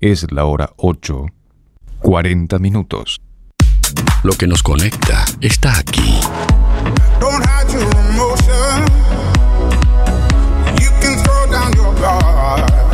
[0.00, 1.26] Es la hora 8,
[1.98, 3.20] 40 minutos.
[4.22, 6.20] Lo que nos conecta está aquí.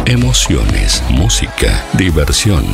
[0.04, 2.64] Emociones, música, diversión.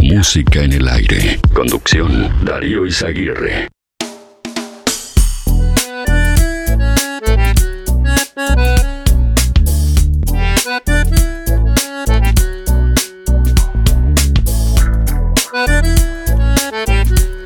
[0.00, 1.40] Música en el aire.
[1.52, 3.68] Conducción, Darío Izaguirre.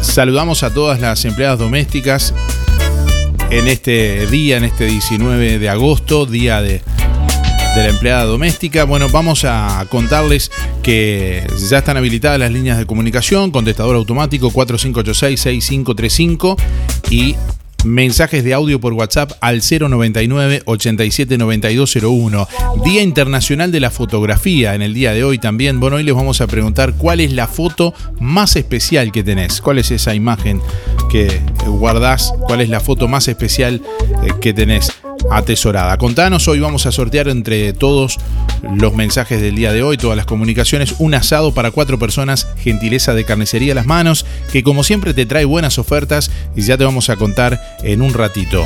[0.00, 2.32] Saludamos a todas las empleadas domésticas
[3.50, 6.82] en este día, en este 19 de agosto, día de,
[7.76, 8.84] la empleada doméstica.
[8.84, 10.50] Bueno, vamos a contarles
[10.82, 16.56] que ya están habilitadas las líneas de comunicación, contestador automático 4586-6535
[17.10, 17.36] y
[17.84, 22.48] mensajes de audio por WhatsApp al 099 879201.
[22.84, 25.80] Día Internacional de la Fotografía en el día de hoy también.
[25.80, 29.60] Bueno, hoy les vamos a preguntar cuál es la foto más especial que tenés.
[29.60, 30.60] ¿Cuál es esa imagen
[31.08, 32.32] que guardás?
[32.46, 33.82] ¿Cuál es la foto más especial
[34.22, 34.92] eh, que tenés?
[35.30, 35.96] atesorada.
[35.98, 38.18] Contanos, hoy vamos a sortear entre todos
[38.62, 43.14] los mensajes del día de hoy, todas las comunicaciones, un asado para cuatro personas, gentileza
[43.14, 46.84] de carnicería a las manos, que como siempre te trae buenas ofertas y ya te
[46.84, 48.64] vamos a contar en un ratito.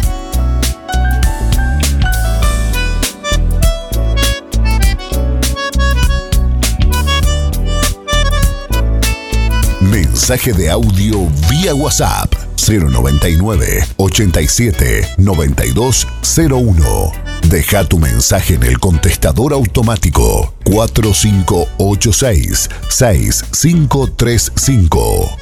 [10.23, 12.33] Mensaje de audio vía WhatsApp
[12.69, 17.13] 099 87 9201.
[17.49, 25.39] Deja tu mensaje en el contestador automático 4586 6535.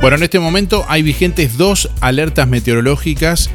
[0.00, 3.50] Bueno, en este momento hay vigentes dos alertas meteorológicas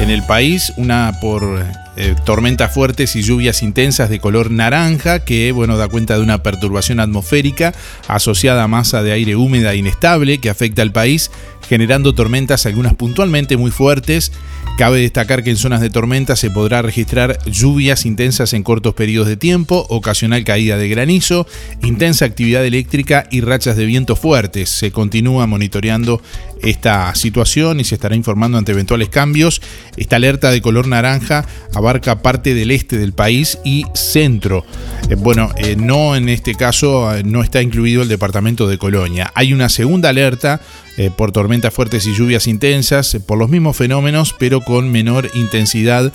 [0.00, 1.64] en el país, una por
[1.96, 6.42] eh, tormentas fuertes y lluvias intensas de color naranja, que bueno, da cuenta de una
[6.42, 7.74] perturbación atmosférica
[8.08, 11.30] asociada a masa de aire húmeda e inestable que afecta al país,
[11.68, 14.32] generando tormentas algunas puntualmente muy fuertes
[14.78, 19.28] Cabe destacar que en zonas de tormenta se podrá registrar lluvias intensas en cortos periodos
[19.28, 21.46] de tiempo, ocasional caída de granizo,
[21.82, 24.70] intensa actividad eléctrica y rachas de viento fuertes.
[24.70, 26.22] Se continúa monitoreando
[26.62, 29.60] esta situación y se estará informando ante eventuales cambios.
[29.96, 31.44] Esta alerta de color naranja
[31.74, 34.64] abarca parte del este del país y centro.
[35.10, 39.30] Eh, bueno, eh, no en este caso eh, no está incluido el departamento de Colonia.
[39.34, 40.60] Hay una segunda alerta
[41.16, 46.12] por tormentas fuertes y lluvias intensas, por los mismos fenómenos, pero con menor intensidad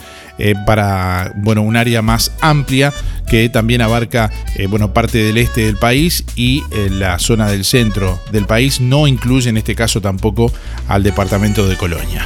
[0.66, 2.94] para bueno, un área más amplia
[3.28, 4.31] que también abarca
[4.69, 8.80] bueno, parte del este del país y la zona del centro del país.
[8.80, 10.52] No incluye en este caso tampoco
[10.88, 12.25] al departamento de Colonia.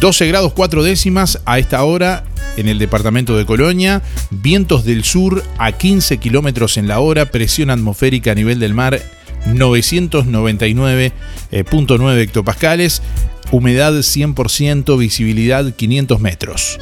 [0.00, 2.24] 12 grados 4 décimas a esta hora
[2.56, 7.70] en el departamento de Colonia, vientos del sur a 15 kilómetros en la hora, presión
[7.70, 9.00] atmosférica a nivel del mar
[9.46, 11.12] 999.9
[11.52, 13.02] eh, hectopascales,
[13.50, 16.78] humedad 100%, visibilidad 500 metros.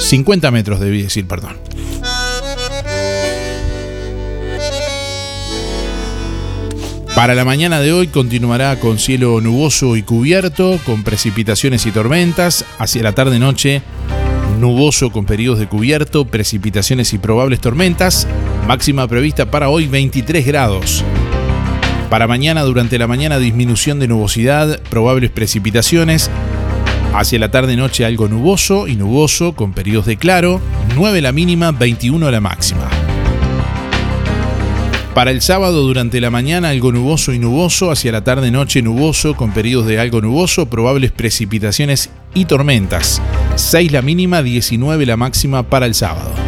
[0.00, 1.56] 50 metros debí decir, perdón.
[7.16, 12.66] Para la mañana de hoy continuará con cielo nuboso y cubierto, con precipitaciones y tormentas.
[12.78, 13.80] Hacia la tarde-noche,
[14.60, 18.26] nuboso con periodos de cubierto, precipitaciones y probables tormentas.
[18.66, 21.02] Máxima prevista para hoy 23 grados.
[22.10, 26.30] Para mañana, durante la mañana, disminución de nubosidad, probables precipitaciones.
[27.12, 30.60] Hacia la tarde-noche algo nuboso y nuboso con periodos de claro.
[30.94, 32.88] 9 la mínima, 21 la máxima.
[35.14, 39.52] Para el sábado durante la mañana algo nuboso y nuboso, hacia la tarde-noche nuboso con
[39.52, 43.20] periodos de algo nuboso, probables precipitaciones y tormentas.
[43.56, 46.45] 6 la mínima, 19 la máxima para el sábado.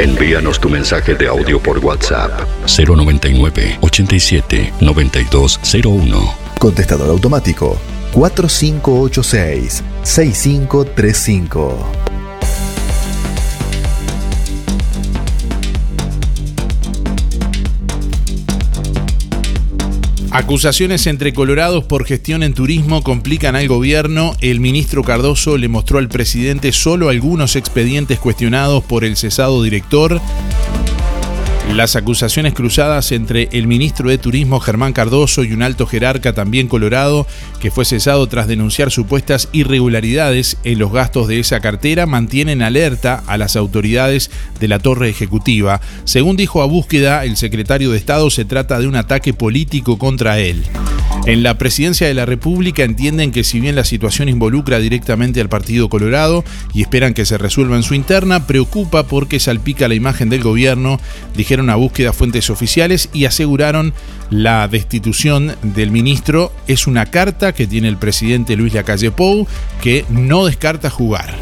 [0.00, 2.30] Envíanos tu mensaje de audio por WhatsApp
[2.66, 6.30] 099 87 9201.
[6.58, 7.76] Contestador automático
[8.14, 11.99] 4586 6535.
[20.32, 24.36] Acusaciones entre colorados por gestión en turismo complican al gobierno.
[24.40, 30.20] El ministro Cardoso le mostró al presidente solo algunos expedientes cuestionados por el cesado director.
[31.74, 36.66] Las acusaciones cruzadas entre el ministro de Turismo Germán Cardoso y un alto jerarca también
[36.66, 37.28] colorado,
[37.60, 43.22] que fue cesado tras denunciar supuestas irregularidades en los gastos de esa cartera, mantienen alerta
[43.26, 45.80] a las autoridades de la torre ejecutiva.
[46.04, 50.40] Según dijo a búsqueda el secretario de Estado, se trata de un ataque político contra
[50.40, 50.64] él.
[51.26, 55.50] En la presidencia de la República entienden que si bien la situación involucra directamente al
[55.50, 60.30] Partido Colorado y esperan que se resuelva en su interna, preocupa porque salpica la imagen
[60.30, 60.98] del gobierno,
[61.36, 63.92] dijeron a búsqueda fuentes oficiales y aseguraron
[64.30, 69.46] la destitución del ministro es una carta que tiene el presidente Luis Lacalle Pou
[69.82, 71.34] que no descarta jugar.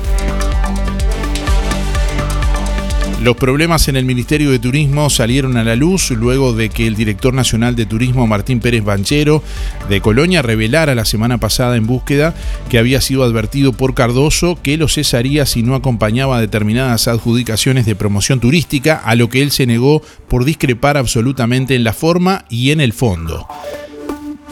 [3.22, 6.94] Los problemas en el Ministerio de Turismo salieron a la luz luego de que el
[6.94, 9.42] director nacional de Turismo Martín Pérez Banchero
[9.88, 12.32] de Colonia revelara la semana pasada en búsqueda
[12.70, 17.96] que había sido advertido por Cardoso que lo cesaría si no acompañaba determinadas adjudicaciones de
[17.96, 22.70] promoción turística, a lo que él se negó por discrepar absolutamente en la forma y
[22.70, 23.48] en el fondo.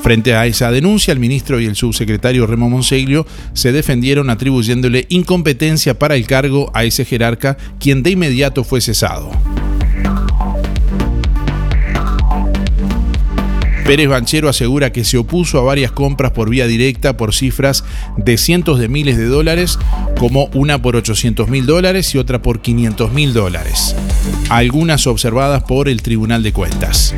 [0.06, 5.98] Frente a esa denuncia, el ministro y el subsecretario Remo Monseglio se defendieron atribuyéndole incompetencia
[5.98, 9.32] para el cargo a ese jerarca, quien de inmediato fue cesado.
[13.84, 17.82] Pérez Banchero asegura que se opuso a varias compras por vía directa por cifras
[18.16, 19.76] de cientos de miles de dólares,
[20.20, 23.96] como una por 800 mil dólares y otra por 500 mil dólares,
[24.50, 27.12] algunas observadas por el Tribunal de Cuentas.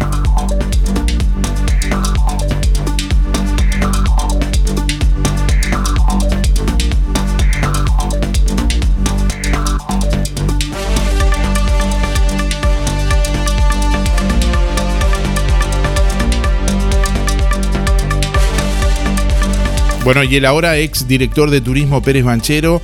[20.08, 22.80] Bueno, y el ahora ex director de turismo Pérez Banchero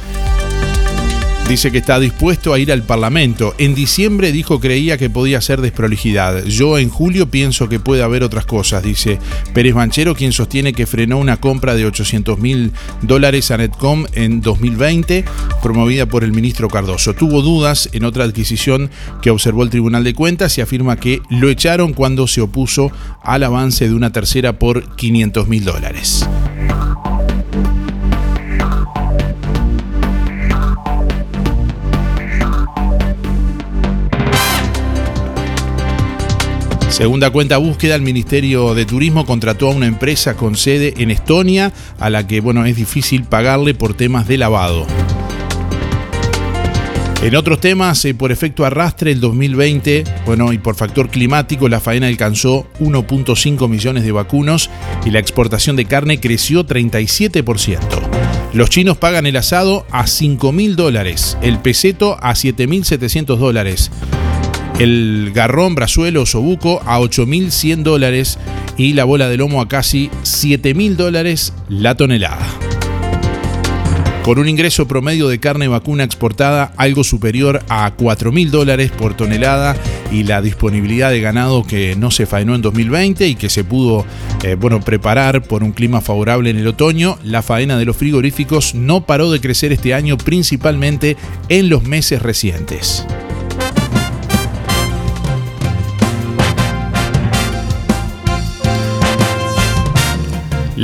[1.49, 3.55] dice que está dispuesto a ir al Parlamento.
[3.59, 6.45] En diciembre dijo creía que podía ser desprolijidad.
[6.45, 9.19] Yo en julio pienso que puede haber otras cosas, dice
[9.53, 14.41] Pérez Banchero, quien sostiene que frenó una compra de 800 mil dólares a Netcom en
[14.41, 15.25] 2020,
[15.63, 17.15] promovida por el ministro Cardoso.
[17.15, 21.51] Tuvo dudas en otra adquisición que observó el Tribunal de Cuentas y afirma que lo
[21.51, 22.91] echaron cuando se opuso
[23.23, 26.27] al avance de una tercera por 500 mil dólares.
[36.95, 41.73] Segunda cuenta búsqueda, el Ministerio de Turismo contrató a una empresa con sede en Estonia,
[41.99, 44.87] a la que bueno, es difícil pagarle por temas de lavado.
[47.21, 51.81] En otros temas, eh, por efecto arrastre, el 2020, bueno, y por factor climático, la
[51.81, 54.71] faena alcanzó 1.5 millones de vacunos
[55.05, 57.81] y la exportación de carne creció 37%.
[58.53, 63.91] Los chinos pagan el asado a 5 mil dólares, el peseto a 7.700 dólares
[64.79, 68.39] el garrón, brazuelo sobuco a 8.100 dólares
[68.77, 72.47] y la bola de lomo a casi 7.000 dólares la tonelada.
[74.25, 79.77] Con un ingreso promedio de carne vacuna exportada algo superior a 4.000 dólares por tonelada
[80.11, 84.07] y la disponibilidad de ganado que no se faenó en 2020 y que se pudo
[84.43, 88.75] eh, bueno, preparar por un clima favorable en el otoño, la faena de los frigoríficos
[88.75, 91.19] no paró de crecer este año principalmente
[91.51, 93.07] en los meses recientes.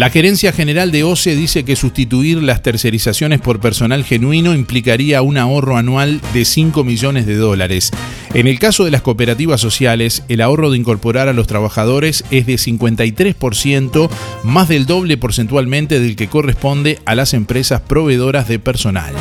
[0.00, 5.36] La Gerencia General de OCE dice que sustituir las tercerizaciones por personal genuino implicaría un
[5.36, 7.90] ahorro anual de 5 millones de dólares.
[8.32, 12.46] En el caso de las cooperativas sociales, el ahorro de incorporar a los trabajadores es
[12.46, 14.08] de 53%,
[14.42, 19.12] más del doble porcentualmente del que corresponde a las empresas proveedoras de personal.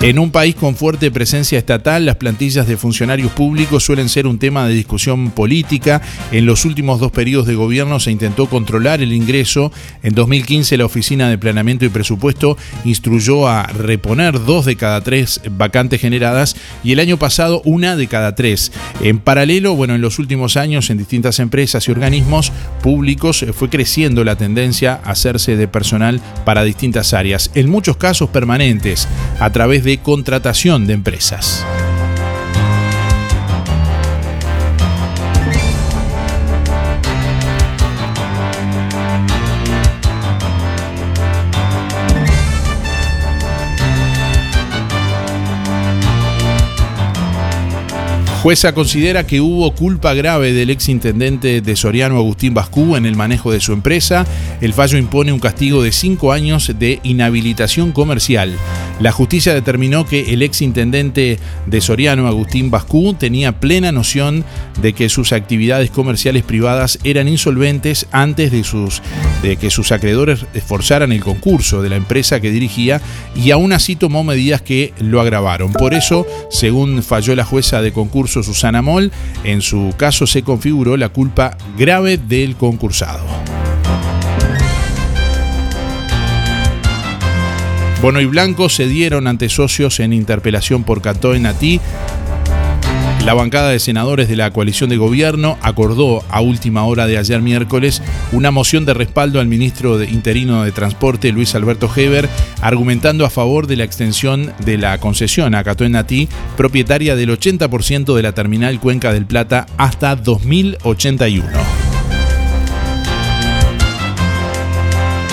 [0.00, 4.38] En un país con fuerte presencia estatal, las plantillas de funcionarios públicos suelen ser un
[4.38, 6.00] tema de discusión política.
[6.30, 9.72] En los últimos dos periodos de gobierno se intentó controlar el ingreso.
[10.04, 15.40] En 2015 la Oficina de Planeamiento y Presupuesto instruyó a reponer dos de cada tres
[15.50, 18.70] vacantes generadas y el año pasado una de cada tres.
[19.00, 22.52] En paralelo, bueno, en los últimos años en distintas empresas y organismos
[22.84, 28.30] públicos fue creciendo la tendencia a hacerse de personal para distintas áreas, en muchos casos
[28.30, 29.08] permanentes,
[29.40, 31.64] a través de de contratación de empresas.
[48.42, 53.16] Jueza considera que hubo culpa grave del ex intendente de Soriano Agustín Bascú en el
[53.16, 54.24] manejo de su empresa.
[54.60, 58.54] El fallo impone un castigo de cinco años de inhabilitación comercial.
[59.00, 64.44] La justicia determinó que el ex intendente de Soriano Agustín Bascú tenía plena noción
[64.80, 68.64] de que sus actividades comerciales privadas eran insolventes antes de,
[69.42, 73.00] de que sus acreedores esforzaran el concurso de la empresa que dirigía
[73.34, 75.72] y aún así tomó medidas que lo agravaron.
[75.72, 79.12] Por eso, según falló la jueza de concurso Susana Moll,
[79.44, 83.24] en su caso se configuró la culpa grave del concursado.
[88.00, 91.46] Bono y Blanco se dieron ante socios en interpelación por Cató en
[93.24, 97.42] la bancada de senadores de la coalición de gobierno acordó a última hora de ayer
[97.42, 102.28] miércoles una moción de respaldo al ministro de interino de Transporte, Luis Alberto Heber,
[102.60, 105.96] argumentando a favor de la extensión de la concesión a Catoen
[106.56, 111.77] propietaria del 80% de la terminal Cuenca del Plata, hasta 2081.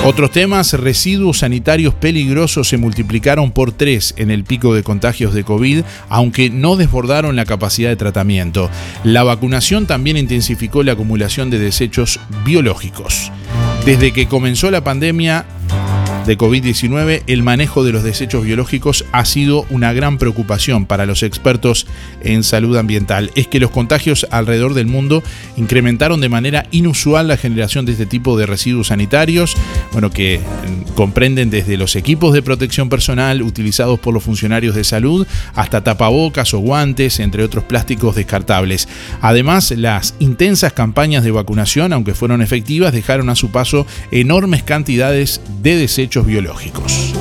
[0.07, 5.43] Otros temas, residuos sanitarios peligrosos se multiplicaron por tres en el pico de contagios de
[5.43, 8.69] COVID, aunque no desbordaron la capacidad de tratamiento.
[9.03, 13.31] La vacunación también intensificó la acumulación de desechos biológicos.
[13.83, 15.47] Desde que comenzó la pandemia,
[16.25, 21.23] de COVID-19, el manejo de los desechos biológicos ha sido una gran preocupación para los
[21.23, 21.85] expertos
[22.21, 23.31] en salud ambiental.
[23.35, 25.21] Es que los contagios alrededor del mundo
[25.55, 29.55] incrementaron de manera inusual la generación de este tipo de residuos sanitarios,
[29.91, 34.83] bueno, que mm, comprenden desde los equipos de protección personal utilizados por los funcionarios de
[34.83, 38.87] salud hasta tapabocas o guantes, entre otros plásticos descartables.
[39.21, 45.41] Además, las intensas campañas de vacunación, aunque fueron efectivas, dejaron a su paso enormes cantidades
[45.61, 47.13] de desechos biológicos.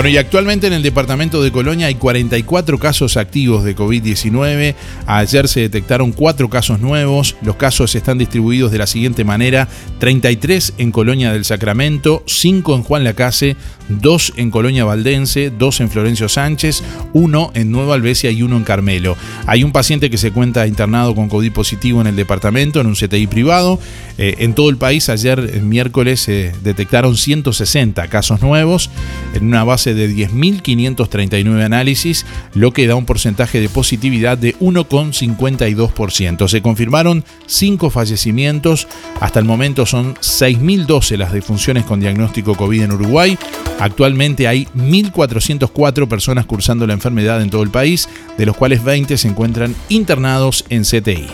[0.00, 4.74] Bueno, y actualmente en el departamento de Colonia hay 44 casos activos de COVID-19.
[5.04, 7.36] Ayer se detectaron 4 casos nuevos.
[7.42, 12.82] Los casos están distribuidos de la siguiente manera: 33 en Colonia del Sacramento, 5 en
[12.82, 13.56] Juan Lacase,
[13.90, 18.64] 2 en Colonia Valdense, 2 en Florencio Sánchez, 1 en Nueva Albesia y 1 en
[18.64, 19.18] Carmelo.
[19.44, 22.94] Hay un paciente que se cuenta internado con COVID positivo en el departamento, en un
[22.94, 23.78] CTI privado.
[24.16, 28.88] Eh, en todo el país, ayer miércoles se detectaron 160 casos nuevos
[29.34, 36.48] en una base de 10.539 análisis, lo que da un porcentaje de positividad de 1,52%.
[36.48, 38.88] Se confirmaron 5 fallecimientos,
[39.20, 43.38] hasta el momento son 6.012 las defunciones con diagnóstico COVID en Uruguay.
[43.78, 49.16] Actualmente hay 1.404 personas cursando la enfermedad en todo el país, de los cuales 20
[49.16, 51.26] se encuentran internados en CTI.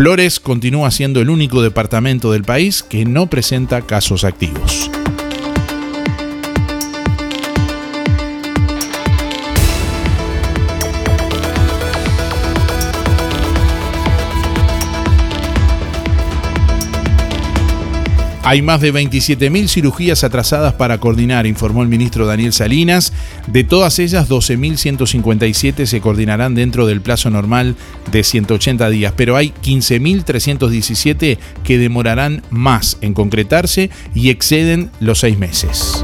[0.00, 4.90] Flores continúa siendo el único departamento del país que no presenta casos activos.
[18.50, 23.12] Hay más de 27.000 cirugías atrasadas para coordinar, informó el ministro Daniel Salinas.
[23.46, 27.76] De todas ellas, 12.157 se coordinarán dentro del plazo normal
[28.10, 35.38] de 180 días, pero hay 15.317 que demorarán más en concretarse y exceden los seis
[35.38, 36.02] meses.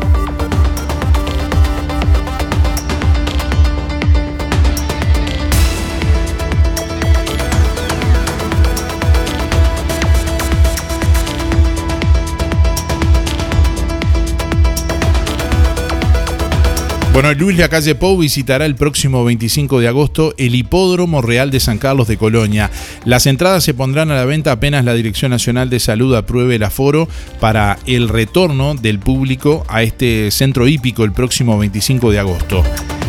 [17.17, 21.79] Bueno, Luis Lacalle Pou visitará el próximo 25 de agosto el Hipódromo Real de San
[21.79, 22.71] Carlos de Colonia.
[23.07, 26.63] Las entradas se pondrán a la venta apenas la Dirección Nacional de Salud apruebe el
[26.63, 27.09] aforo
[27.41, 32.63] para el retorno del público a este centro hípico el próximo 25 de agosto.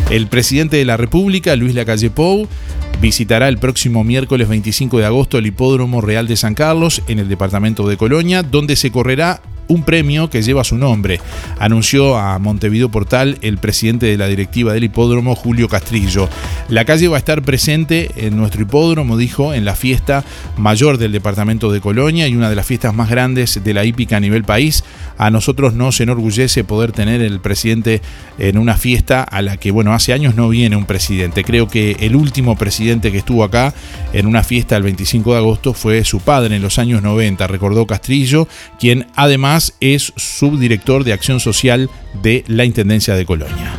[0.08, 2.48] El presidente de la República, Luis Lacalle Pou,
[3.02, 7.28] visitará el próximo miércoles 25 de agosto el Hipódromo Real de San Carlos en el
[7.28, 11.20] departamento de Colonia, donde se correrá un premio que lleva su nombre,
[11.58, 16.28] anunció a Montevideo Portal el presidente de la directiva del hipódromo, Julio Castrillo.
[16.68, 20.24] La calle va a estar presente en nuestro hipódromo, dijo, en la fiesta
[20.56, 24.16] mayor del departamento de Colonia y una de las fiestas más grandes de la hípica
[24.16, 24.84] a nivel país.
[25.18, 28.00] A nosotros nos enorgullece poder tener el presidente
[28.38, 31.44] en una fiesta a la que, bueno, hace años no viene un presidente.
[31.44, 33.74] Creo que el último presidente que estuvo acá
[34.12, 37.86] en una fiesta el 25 de agosto fue su padre en los años 90, recordó
[37.86, 38.46] Castrillo,
[38.78, 41.90] quien además es subdirector de Acción Social
[42.22, 43.78] de la Intendencia de Colonia.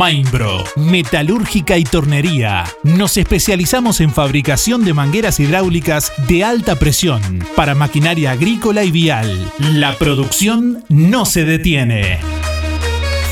[0.00, 2.64] Mainbro, metalúrgica y tornería.
[2.82, 7.20] Nos especializamos en fabricación de mangueras hidráulicas de alta presión
[7.54, 9.52] para maquinaria agrícola y vial.
[9.58, 12.39] La producción no se detiene.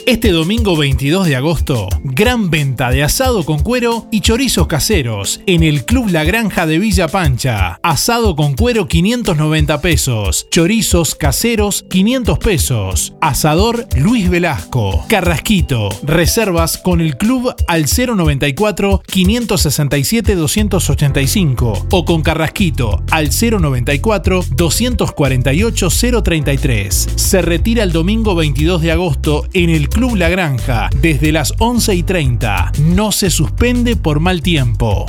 [0.08, 5.62] Este domingo 22 de agosto, gran venta de asado con cuero y chorizos caseros en
[5.62, 7.78] el Club La Granja de Villa Pancha.
[7.82, 13.12] Asado con cuero 590 pesos, chorizos caseros 500 pesos.
[13.20, 15.04] Asador Luis Velasco.
[15.10, 15.90] Carrasquito.
[16.02, 25.88] Reservas con el club al 094 567 285 o con Carrasquito al 094 248
[26.22, 26.94] 033.
[27.14, 31.92] Se retira el domingo 22 de agosto en el Club La Granja desde las 11
[31.96, 32.70] y 30.
[32.94, 35.06] No se suspende por mal tiempo.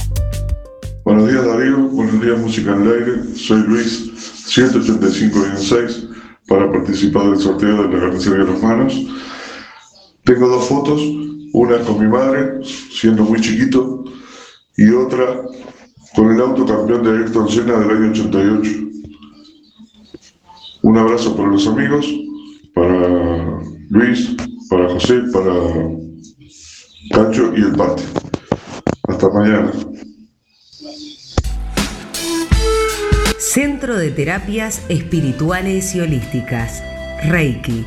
[1.06, 4.12] Buenos días Darío, buenos días Música en el Aire, soy Luis
[4.48, 6.10] 185-6
[6.48, 9.00] para participar del sorteo de la carnicería de los manos.
[10.24, 11.00] Tengo dos fotos,
[11.54, 14.06] una con mi madre, siendo muy chiquito,
[14.76, 15.44] y otra
[16.16, 18.72] con el auto campeón de Ayrton Senna del año 88.
[20.82, 22.08] Un abrazo para los amigos,
[22.74, 24.36] para Luis,
[24.70, 25.54] para José, para
[27.12, 28.06] Cacho y el patio.
[29.08, 29.72] Hasta mañana.
[33.40, 36.84] Centro de Terapias Espirituales y Holísticas.
[37.24, 37.86] Reiki.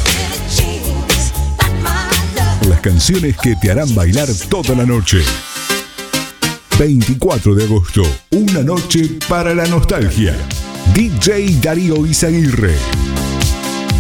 [2.66, 5.18] Las canciones que te harán bailar toda la noche.
[6.78, 10.34] 24 de agosto, Una noche para la nostalgia.
[10.94, 12.74] DJ Darío Izaguirre.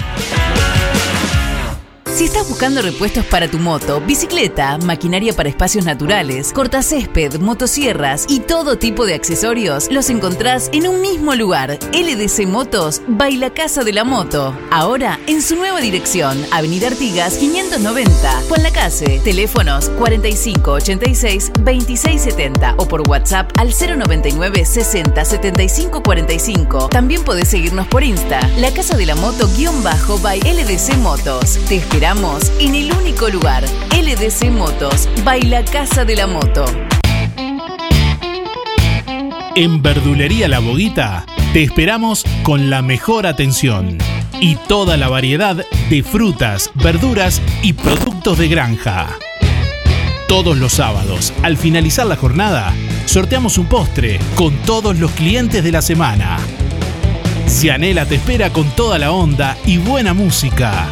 [2.17, 8.41] Si estás buscando repuestos para tu moto, bicicleta, maquinaria para espacios naturales, cortacésped, motosierras y
[8.41, 11.79] todo tipo de accesorios, los encontrás en un mismo lugar.
[11.93, 14.57] LDC Motos, Baila Casa de la Moto.
[14.71, 19.21] Ahora en su nueva dirección, Avenida Artigas 590, Juan Lacase.
[19.23, 26.89] Teléfonos 4586 2670 o por WhatsApp al 099 60 75 45.
[26.89, 31.59] También podés seguirnos por Insta, La Casa de la Moto guion bajo by LDC Motos.
[31.69, 32.06] Te esperamos
[32.61, 36.65] en el único lugar, LDC Motos, Baila Casa de la Moto.
[39.57, 43.99] En Verdulería La Boguita te esperamos con la mejor atención
[44.41, 49.09] y toda la variedad de frutas, verduras y productos de granja.
[50.29, 52.73] Todos los sábados, al finalizar la jornada,
[53.07, 56.39] sorteamos un postre con todos los clientes de la semana.
[57.49, 60.89] Cianela te espera con toda la onda y buena música.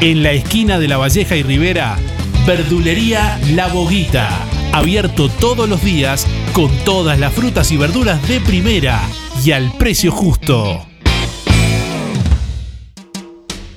[0.00, 1.98] En la esquina de La Valleja y Rivera,
[2.46, 4.28] Verdulería La Boguita.
[4.72, 9.00] Abierto todos los días con todas las frutas y verduras de primera
[9.44, 10.87] y al precio justo.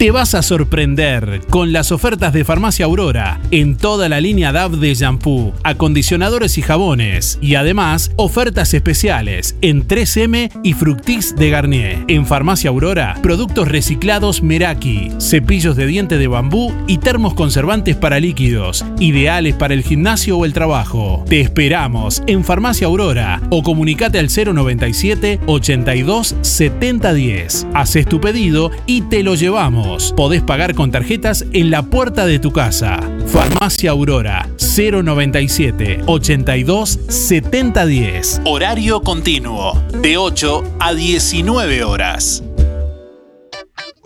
[0.01, 4.77] Te vas a sorprender con las ofertas de Farmacia Aurora en toda la línea DAV
[4.77, 7.37] de shampoo, acondicionadores y jabones.
[7.39, 11.99] Y además, ofertas especiales en 3M y Fructix de Garnier.
[12.07, 18.19] En Farmacia Aurora, productos reciclados Meraki, cepillos de diente de bambú y termos conservantes para
[18.19, 21.23] líquidos, ideales para el gimnasio o el trabajo.
[21.29, 27.67] Te esperamos en Farmacia Aurora o comunicate al 097 82 7010.
[27.75, 29.90] Haces tu pedido y te lo llevamos.
[30.15, 32.99] Podés pagar con tarjetas en la puerta de tu casa.
[33.27, 38.41] Farmacia Aurora 097 82 7010.
[38.45, 42.43] Horario continuo de 8 a 19 horas.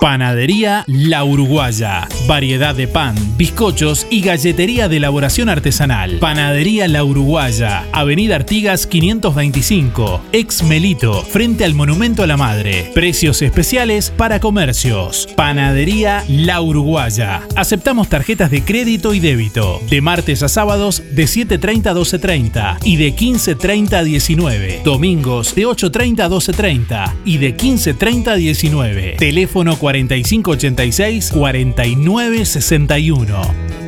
[0.05, 2.07] Panadería La Uruguaya.
[2.27, 6.19] Variedad de pan, bizcochos y galletería de elaboración artesanal.
[6.19, 7.87] Panadería La Uruguaya.
[7.91, 10.21] Avenida Artigas 525.
[10.31, 11.23] Ex Melito.
[11.23, 12.91] Frente al Monumento a la Madre.
[12.93, 15.27] Precios especiales para comercios.
[15.35, 17.41] Panadería La Uruguaya.
[17.55, 19.81] Aceptamos tarjetas de crédito y débito.
[19.89, 24.81] De martes a sábados de 7.30 a 12.30 y de 15.30 a 19.
[24.85, 29.15] Domingos de 8.30 a 12.30 y de 15.30 a 19.
[29.17, 33.84] Teléfono 4586 4961.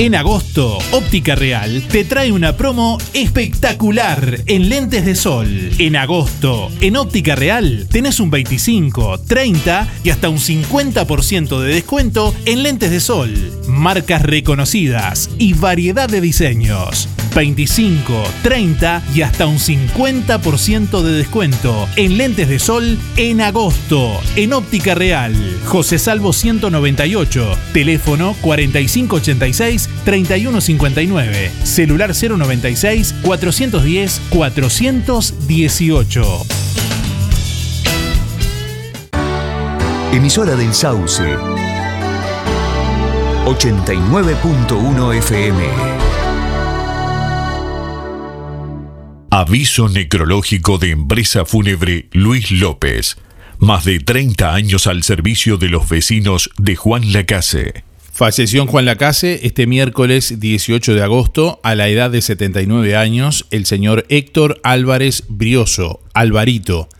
[0.00, 5.72] En agosto, Óptica Real te trae una promo espectacular en lentes de sol.
[5.76, 12.34] En agosto, en Óptica Real tenés un 25, 30 y hasta un 50% de descuento
[12.46, 13.30] en lentes de sol.
[13.68, 17.06] Marcas reconocidas y variedad de diseños.
[17.34, 24.52] 25, 30 y hasta un 50% de descuento en lentes de sol en agosto en
[24.52, 25.34] Óptica Real.
[25.66, 28.34] José Salvo 198, teléfono
[30.04, 36.46] 4586-3159, celular 096 410 418.
[40.12, 41.22] Emisora del Sauce.
[43.46, 45.62] 89.1 FM.
[49.30, 53.16] Aviso necrológico de empresa fúnebre Luis López.
[53.58, 57.84] Más de 30 años al servicio de los vecinos de Juan Lacase.
[58.20, 63.64] Falleció Juan Lacase este miércoles 18 de agosto a la edad de 79 años el
[63.64, 66.90] señor Héctor Álvarez Brioso, Alvarito.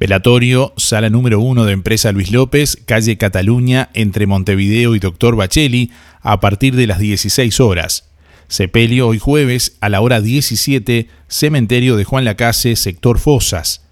[0.00, 5.92] Velatorio, sala número 1 de Empresa Luis López, calle Cataluña, entre Montevideo y Doctor Bacheli,
[6.22, 8.08] a partir de las 16 horas.
[8.48, 13.82] Sepelio hoy jueves a la hora 17, cementerio de Juan Lacase, sector Fosas.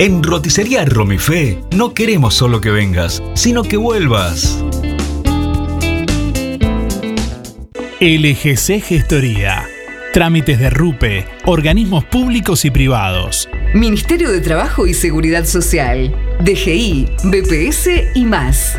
[0.00, 4.64] En Roticería Romifé no queremos solo que vengas, sino que vuelvas.
[8.00, 9.66] LGC Gestoría.
[10.12, 13.48] Trámites de RUPE, organismos públicos y privados.
[13.74, 18.78] Ministerio de Trabajo y Seguridad Social, DGI, BPS y más.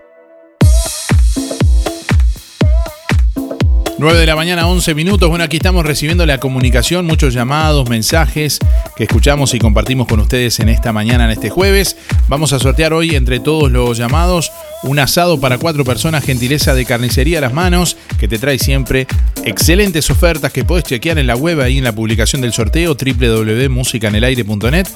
[4.01, 5.29] 9 de la mañana, 11 minutos.
[5.29, 8.57] Bueno, aquí estamos recibiendo la comunicación, muchos llamados, mensajes
[8.95, 11.95] que escuchamos y compartimos con ustedes en esta mañana, en este jueves.
[12.27, 16.83] Vamos a sortear hoy entre todos los llamados un asado para cuatro personas, gentileza de
[16.83, 19.05] carnicería a las manos, que te trae siempre
[19.45, 24.87] excelentes ofertas que podés chequear en la web ahí en la publicación del sorteo www.musicanelaire.net.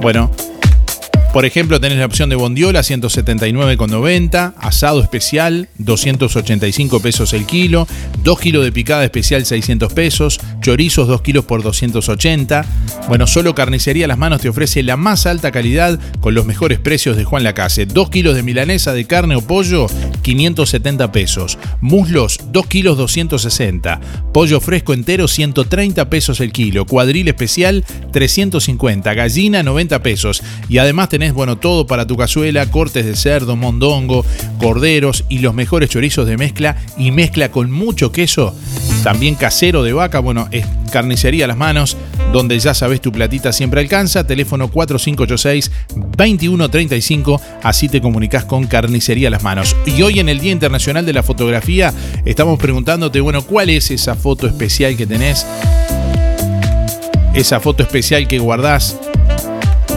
[0.00, 0.30] Bueno,
[1.34, 7.88] por ejemplo, tenés la opción de bondiola 179,90, asado especial 285 pesos el kilo,
[8.22, 12.64] 2 kilos de picada especial 600 pesos, chorizos 2 kilos por 280.
[13.08, 17.16] Bueno, solo Carnicería Las Manos te ofrece la más alta calidad con los mejores precios
[17.16, 17.86] de Juan Lacase.
[17.86, 19.88] 2 kilos de milanesa de carne o pollo
[20.22, 24.00] 570 pesos, muslos 2 kilos 260,
[24.32, 30.40] pollo fresco entero 130 pesos el kilo, cuadril especial 350, gallina 90 pesos.
[30.68, 34.26] Y además tenés bueno, todo para tu cazuela, cortes de cerdo, mondongo,
[34.58, 38.54] corderos y los mejores chorizos de mezcla y mezcla con mucho queso,
[39.02, 41.96] también casero de vaca, bueno, es carnicería a las manos,
[42.32, 49.30] donde ya sabes tu platita siempre alcanza, teléfono 4586-2135, así te comunicas con carnicería a
[49.30, 49.76] las manos.
[49.86, 51.92] Y hoy en el Día Internacional de la Fotografía
[52.24, 55.46] estamos preguntándote, bueno, ¿cuál es esa foto especial que tenés?
[57.34, 58.96] Esa foto especial que guardás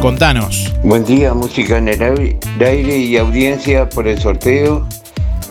[0.01, 0.71] Contanos.
[0.83, 4.87] Buen día, música en el aire y audiencia por el sorteo.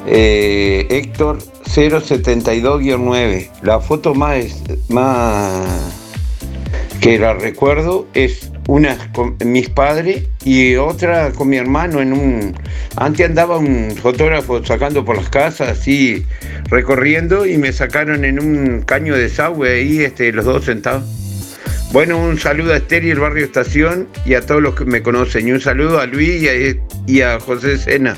[0.07, 3.51] Eh, Héctor 072-9.
[3.63, 4.63] La foto más,
[7.01, 12.55] que la recuerdo es una con mis padres y otra con mi hermano en un...
[12.95, 16.25] Antes andaba un fotógrafo sacando por las casas, así
[16.69, 21.05] recorriendo y me sacaron en un caño de desagüe ahí, este, los dos sentados.
[21.93, 25.03] Bueno, un saludo a Esther y el barrio Estación y a todos los que me
[25.03, 25.49] conocen.
[25.49, 26.43] Y un saludo a Luis
[27.07, 28.17] y a, José Sena.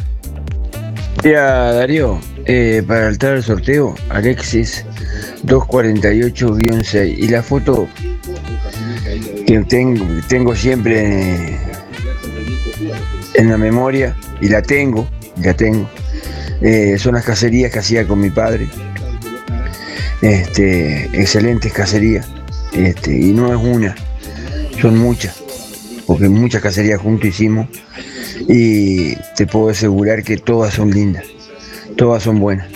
[1.23, 4.85] Ya, Darío, eh, para el tal sorteo, Alexis
[5.45, 7.15] 248-6.
[7.19, 7.89] Y la foto
[9.47, 11.59] que tengo, tengo siempre
[13.35, 15.09] en la memoria, y la tengo,
[15.43, 15.89] la tengo,
[16.63, 18.69] eh, son las cacerías que hacía con mi padre.
[20.21, 22.29] Este, excelentes cacerías
[22.73, 23.95] este, y no es una,
[24.81, 25.43] son muchas,
[26.07, 27.69] porque muchas cacerías juntos hicimos
[28.49, 31.25] y te puedo asegurar que todas son lindas,
[31.97, 32.69] todas son buenas.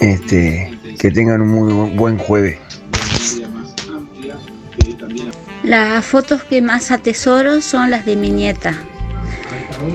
[0.00, 2.58] Este, que tengan un muy buen jueves.
[5.62, 8.74] Las fotos que más atesoro son las de mi nieta.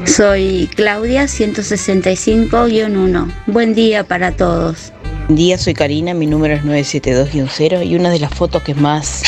[0.06, 3.32] Soy Claudia 165-1.
[3.48, 4.93] Buen día para todos.
[5.26, 9.24] Buen día, soy Karina, mi número es 972-0 y una de las fotos que más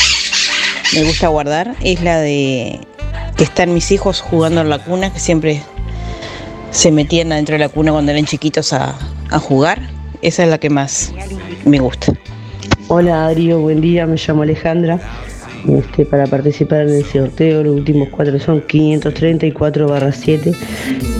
[0.94, 2.80] me gusta guardar es la de
[3.36, 5.62] que están mis hijos jugando en la cuna, que siempre
[6.70, 8.94] se metían adentro de la cuna cuando eran chiquitos a,
[9.40, 9.80] jugar.
[10.22, 11.12] Esa es la que más
[11.64, 12.12] me gusta.
[12.88, 15.00] Hola Adrio, buen día, me llamo Alejandra.
[15.68, 17.62] este, para participar en el sorteo.
[17.62, 20.52] Los últimos cuatro son 534 barra 7.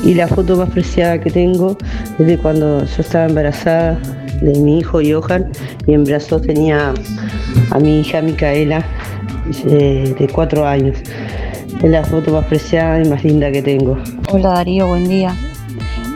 [0.05, 1.79] Y la foto más preciada que tengo
[2.19, 3.99] es de cuando yo estaba embarazada
[4.43, 5.53] de mi hijo Johan
[5.87, 6.93] y en brazos tenía
[7.71, 8.85] a mi hija Micaela
[9.47, 10.97] de cuatro años.
[11.83, 13.97] Es la foto más preciada y más linda que tengo.
[14.31, 15.35] Hola Darío, buen día.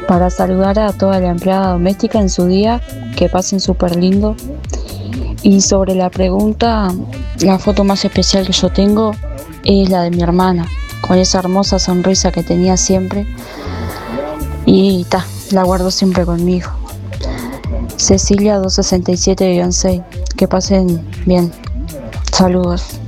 [0.07, 2.83] Para saludar a toda la empleada doméstica en su día,
[3.17, 4.37] que pasen súper lindo.
[5.43, 6.93] Y sobre la pregunta,
[7.41, 9.13] la foto más especial que yo tengo
[9.65, 10.67] es la de mi hermana,
[11.01, 13.27] con esa hermosa sonrisa que tenía siempre.
[14.67, 16.71] Y ta, la guardo siempre conmigo.
[17.97, 20.05] Cecilia 267-6.
[20.37, 21.53] Que pasen bien.
[22.33, 23.01] Saludos.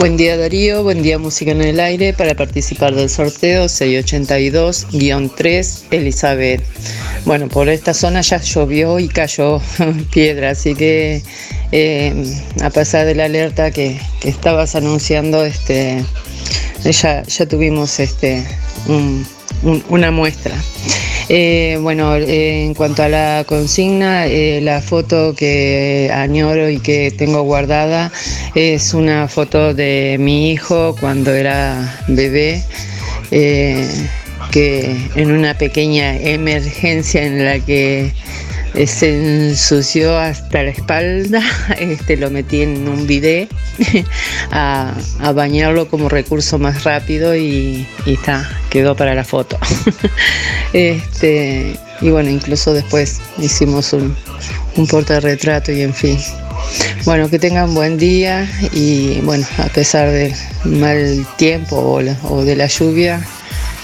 [0.00, 6.62] Buen día Darío, buen día Música en el Aire para participar del sorteo 682-3 Elizabeth.
[7.26, 9.60] Bueno, por esta zona ya llovió y cayó
[10.12, 11.22] piedra, así que
[11.72, 12.14] eh,
[12.62, 16.02] a pesar de la alerta que, estabas anunciando, este,
[16.82, 18.42] ya, ya tuvimos este,
[18.88, 19.26] un-
[19.62, 20.54] un- una muestra.
[21.32, 27.12] Eh, bueno, eh, en cuanto a la consigna, eh, la foto que añoro y que
[27.12, 28.10] tengo guardada
[28.56, 32.64] es una foto de mi hijo cuando era bebé,
[33.30, 33.86] eh,
[34.50, 38.12] que en una pequeña emergencia en la que
[38.86, 41.42] se ensució hasta la espalda,
[41.78, 43.48] este, lo metí en un bidet
[44.52, 49.58] a, a bañarlo como recurso más rápido y, y está, quedó para la foto.
[50.72, 54.16] este, y bueno, incluso después hicimos un,
[54.76, 56.18] un portarretrato y en fin.
[57.04, 60.32] Bueno, que tengan buen día y bueno, a pesar del
[60.64, 63.20] mal tiempo o, la- o de la lluvia,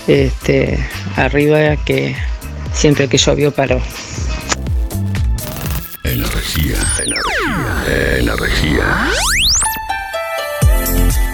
[0.06, 0.78] este,
[1.16, 2.14] arriba que
[2.72, 3.80] siempre que llovió paró.
[6.06, 6.76] Energía.
[7.02, 8.18] Energía.
[8.20, 9.10] Energía.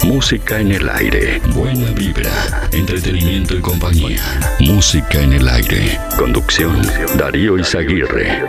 [0.04, 1.40] Música en el aire.
[1.54, 2.68] Buena vibra.
[2.72, 4.22] Entretenimiento y compañía.
[4.60, 6.00] Música en el aire.
[6.16, 6.80] Conducción.
[7.16, 8.42] Darío Izaguirre.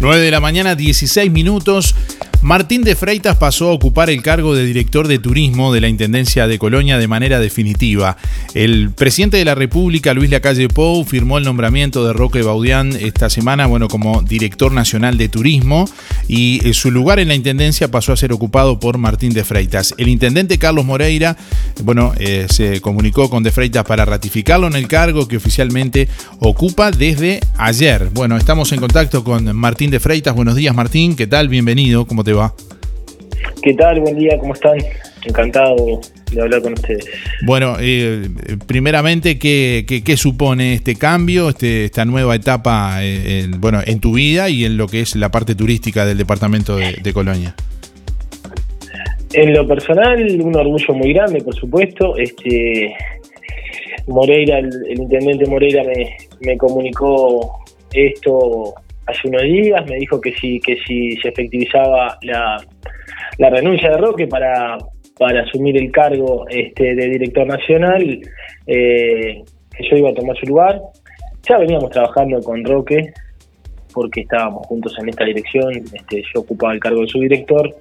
[0.00, 1.94] 9 de la mañana, 16 minutos.
[2.42, 6.46] Martín de Freitas pasó a ocupar el cargo de director de turismo de la Intendencia
[6.46, 8.16] de Colonia de manera definitiva.
[8.54, 13.28] El presidente de la República, Luis Lacalle Pou, firmó el nombramiento de Roque Baudián esta
[13.28, 15.84] semana, bueno, como director nacional de turismo
[16.28, 19.94] y eh, su lugar en la Intendencia pasó a ser ocupado por Martín de Freitas.
[19.98, 21.36] El intendente Carlos Moreira,
[21.84, 26.90] bueno, eh, se comunicó con de Freitas para ratificarlo en el cargo que oficialmente ocupa
[26.90, 28.08] desde ayer.
[28.14, 30.34] Bueno, estamos en contacto con Martín de Freitas.
[30.34, 31.16] Buenos días, Martín.
[31.16, 31.50] ¿Qué tal?
[31.50, 32.06] Bienvenido.
[32.06, 32.54] ¿Cómo te va?
[33.62, 34.00] ¿Qué tal?
[34.00, 34.78] Buen día, ¿cómo están?
[35.26, 36.00] Encantado
[36.32, 37.04] de hablar con ustedes.
[37.42, 38.28] Bueno, eh,
[38.66, 44.00] primeramente, ¿qué, qué, qué supone este cambio, este, esta nueva etapa eh, en, bueno, en
[44.00, 47.54] tu vida y en lo que es la parte turística del departamento de, de Colonia?
[49.32, 52.16] En lo personal, un orgullo muy grande, por supuesto.
[52.16, 52.94] Este
[54.06, 57.60] Moreira, el, el intendente Moreira me, me comunicó
[57.92, 58.74] esto
[59.10, 62.56] hace unos días, me dijo que si, que si se efectivizaba la,
[63.38, 64.78] la renuncia de Roque para,
[65.18, 68.20] para asumir el cargo este, de director nacional,
[68.66, 69.42] eh,
[69.76, 70.80] que yo iba a tomar su lugar.
[71.48, 73.12] Ya veníamos trabajando con Roque
[73.92, 77.74] porque estábamos juntos en esta dirección, este, yo ocupaba el cargo de su director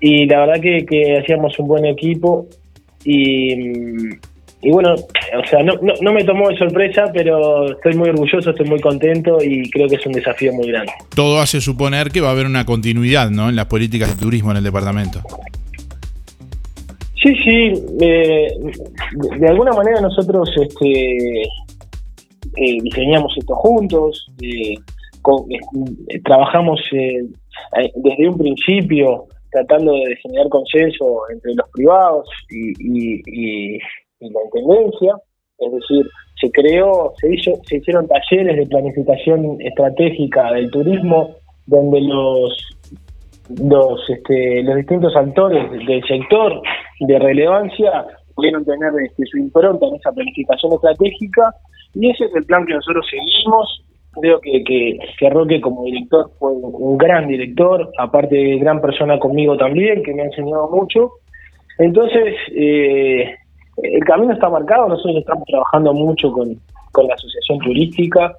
[0.00, 2.46] y la verdad que, que hacíamos un buen equipo
[3.04, 4.20] y, mm,
[4.64, 8.50] y bueno, o sea, no, no, no me tomó de sorpresa, pero estoy muy orgulloso,
[8.50, 10.92] estoy muy contento y creo que es un desafío muy grande.
[11.14, 13.48] Todo hace suponer que va a haber una continuidad ¿no?
[13.48, 15.20] en las políticas de turismo en el departamento.
[17.22, 24.74] Sí, sí, eh, de, de alguna manera nosotros este, eh, diseñamos esto juntos, eh,
[25.22, 33.22] con- eh, trabajamos desde un principio tratando de generar consenso entre los privados y, y-
[33.26, 33.78] y-
[34.20, 35.16] y la intendencia,
[35.58, 36.06] es decir,
[36.40, 41.36] se creó, se hizo, se hicieron talleres de planificación estratégica del turismo
[41.66, 42.76] donde los
[43.60, 46.62] los este, los distintos actores del sector
[47.00, 51.54] de relevancia pudieron tener este, su impronta en esa planificación estratégica
[51.94, 53.84] y ese es el plan que nosotros seguimos.
[54.20, 59.18] Creo que, que, que Roque como director fue un gran director, aparte de gran persona
[59.18, 61.14] conmigo también, que me ha enseñado mucho.
[61.78, 63.34] Entonces, eh,
[63.82, 66.54] el camino está marcado, nosotros estamos trabajando mucho con,
[66.92, 68.36] con la asociación turística,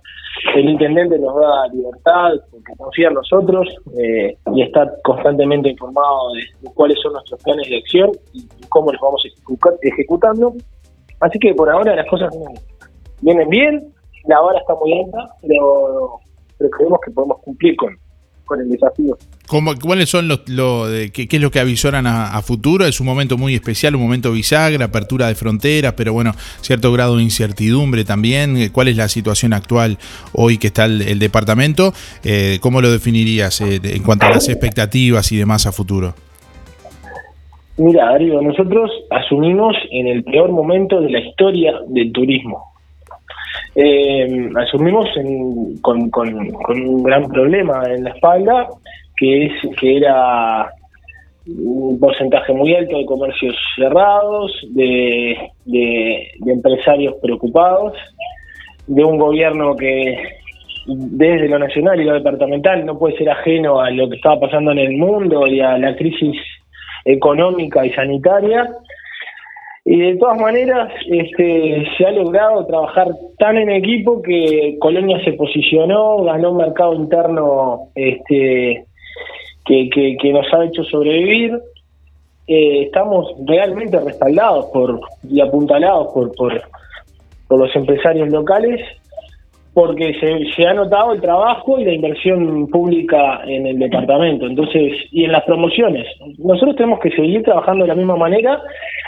[0.56, 3.68] el intendente nos da libertad porque confía en nosotros
[3.98, 9.02] eh, y está constantemente informado de, cuáles son nuestros planes de acción y cómo los
[9.02, 10.54] vamos ejecu- ejecutando.
[11.22, 12.34] Así que por ahora las cosas
[13.22, 13.94] vienen, bien,
[14.26, 16.20] la vara está muy alta, pero
[16.58, 17.98] pero creemos que podemos cumplir con,
[18.46, 19.18] con el desafío.
[19.48, 22.86] ¿Cómo, ¿Cuáles son los, lo de, qué, qué es lo que avisoran a, a futuro?
[22.86, 26.32] Es un momento muy especial, un momento bisagra, apertura de fronteras, pero bueno,
[26.62, 28.58] cierto grado de incertidumbre también.
[28.58, 29.98] Eh, ¿Cuál es la situación actual
[30.34, 31.94] hoy que está el, el departamento?
[32.24, 36.16] Eh, ¿Cómo lo definirías eh, en cuanto a las expectativas y demás a futuro?
[37.78, 42.75] Mira, Darío, nosotros asumimos en el peor momento de la historia del turismo.
[43.76, 48.68] Eh, asumimos en- con, con- con un gran problema en la espalda,
[49.18, 50.70] que es que era
[51.48, 57.94] un porcentaje muy alto de comercios cerrados, de, de- de empresarios preocupados,
[58.88, 60.18] de un gobierno que
[60.88, 64.72] desde lo nacional y lo departamental no puede ser ajeno a lo que estaba pasando
[64.72, 66.36] en el mundo y a la crisis
[67.04, 68.70] económica y sanitaria.
[69.88, 73.08] Y de todas maneras, este, se ha logrado trabajar
[73.38, 78.84] tan en equipo que Colonia se posicionó, ganó un mercado interno este,
[79.64, 81.54] que, que, nos ha hecho sobrevivir.
[82.48, 86.64] Eh, estamos realmente respaldados por y apuntalados por, por,
[87.48, 88.82] por los empresarios locales
[89.76, 94.94] porque se, se ha notado el trabajo y la inversión pública en el departamento, entonces,
[95.12, 96.08] y en las promociones.
[96.38, 98.62] Nosotros tenemos que seguir trabajando de la misma manera.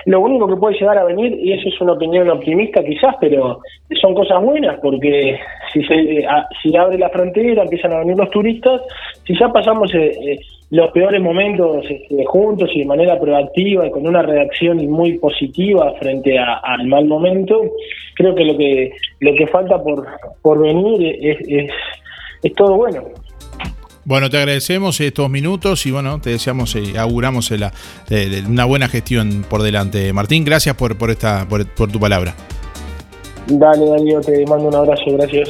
[0.05, 3.61] Lo único que puede llegar a venir, y eso es una opinión optimista quizás, pero
[4.01, 5.39] son cosas buenas, porque
[5.71, 8.81] si se a- si abre la frontera, empiezan a venir los turistas,
[9.25, 10.39] si ya pasamos eh, eh,
[10.69, 15.93] los peores momentos este, juntos y de manera proactiva y con una reacción muy positiva
[15.99, 17.61] frente a- al mal momento,
[18.15, 18.91] creo que lo que
[19.21, 20.05] lo que falta por,
[20.41, 21.71] por venir es, es,
[22.43, 23.03] es todo bueno.
[24.03, 27.71] Bueno, te agradecemos estos minutos y bueno, te deseamos y auguramos la-
[28.09, 30.11] de- de una buena gestión por delante.
[30.13, 32.33] Martín, gracias por, por, esta, por, por tu palabra.
[33.47, 35.49] Dale, Darío, te mando un abrazo, gracias.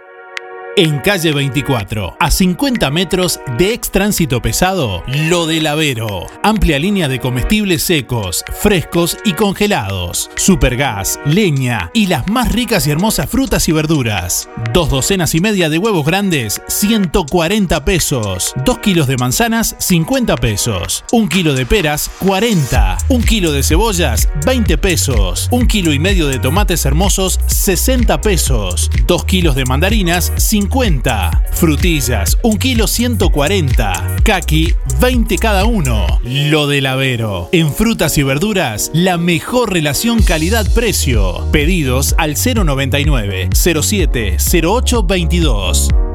[0.77, 6.27] En calle 24, a 50 metros de ex tránsito pesado, Lo del Avero.
[6.43, 10.31] Amplia línea de comestibles secos, frescos y congelados.
[10.37, 14.47] Supergas, leña y las más ricas y hermosas frutas y verduras.
[14.73, 18.53] Dos docenas y media de huevos grandes, 140 pesos.
[18.63, 21.03] Dos kilos de manzanas, 50 pesos.
[21.11, 22.97] Un kilo de peras, 40.
[23.09, 25.49] Un kilo de cebollas, 20 pesos.
[25.51, 28.89] Un kilo y medio de tomates hermosos, 60 pesos.
[29.05, 30.60] Dos kilos de mandarinas, 50.
[31.51, 34.17] Frutillas, un kilo 140.
[34.23, 36.05] Kaki, 20 cada uno.
[36.23, 37.49] Lo del Avero.
[37.51, 41.47] En frutas y verduras, la mejor relación calidad-precio.
[41.51, 46.10] Pedidos al 099 07 08 22.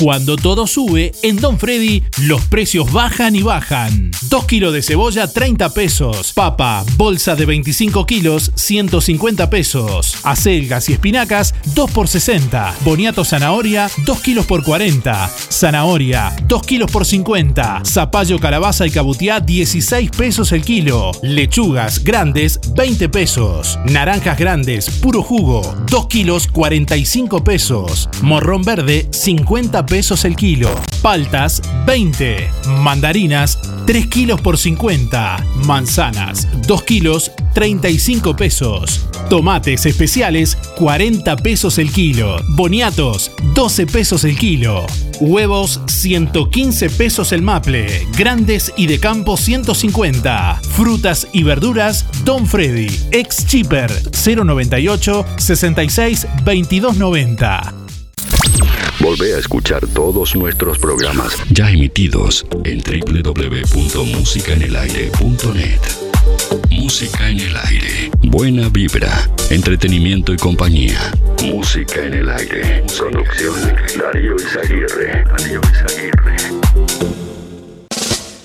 [0.00, 4.12] Cuando todo sube, en Don Freddy los precios bajan y bajan.
[4.30, 6.32] 2 kilos de cebolla, 30 pesos.
[6.34, 10.14] Papa, bolsa de 25 kilos, 150 pesos.
[10.22, 12.76] Acelgas y espinacas, 2 por 60.
[12.84, 15.28] Boniato zanahoria, 2 kilos por 40.
[15.50, 17.82] Zanahoria, 2 kilos por 50.
[17.84, 21.10] Zapallo, calabaza y cabutiá, 16 pesos el kilo.
[21.22, 23.80] Lechugas grandes, 20 pesos.
[23.84, 28.08] Naranjas grandes, puro jugo, 2 kilos, 45 pesos.
[28.22, 30.68] Morrón verde, 50 pesos el kilo.
[31.00, 32.50] Paltas, 20.
[32.82, 35.42] Mandarinas, 3 kilos por 50.
[35.64, 39.06] Manzanas, 2 kilos, 35 pesos.
[39.30, 42.36] Tomates especiales, 40 pesos el kilo.
[42.48, 44.86] Boniatos, 12 pesos el kilo.
[45.20, 48.06] Huevos, 115 pesos el maple.
[48.16, 50.60] Grandes y de campo, 150.
[50.70, 52.88] Frutas y verduras, Don Freddy.
[53.10, 57.77] Ex Cheaper, 098 66 2290.
[59.00, 65.80] Volvé a escuchar todos nuestros programas ya emitidos en www.musicaenelaire.net.
[66.70, 68.10] Música en el aire.
[68.22, 71.12] Buena vibra, entretenimiento y compañía.
[71.44, 72.84] Música en el aire.
[72.98, 73.54] Producción
[73.98, 75.24] Darío Izaguirre.
[75.24, 76.36] Darío Izaguirre.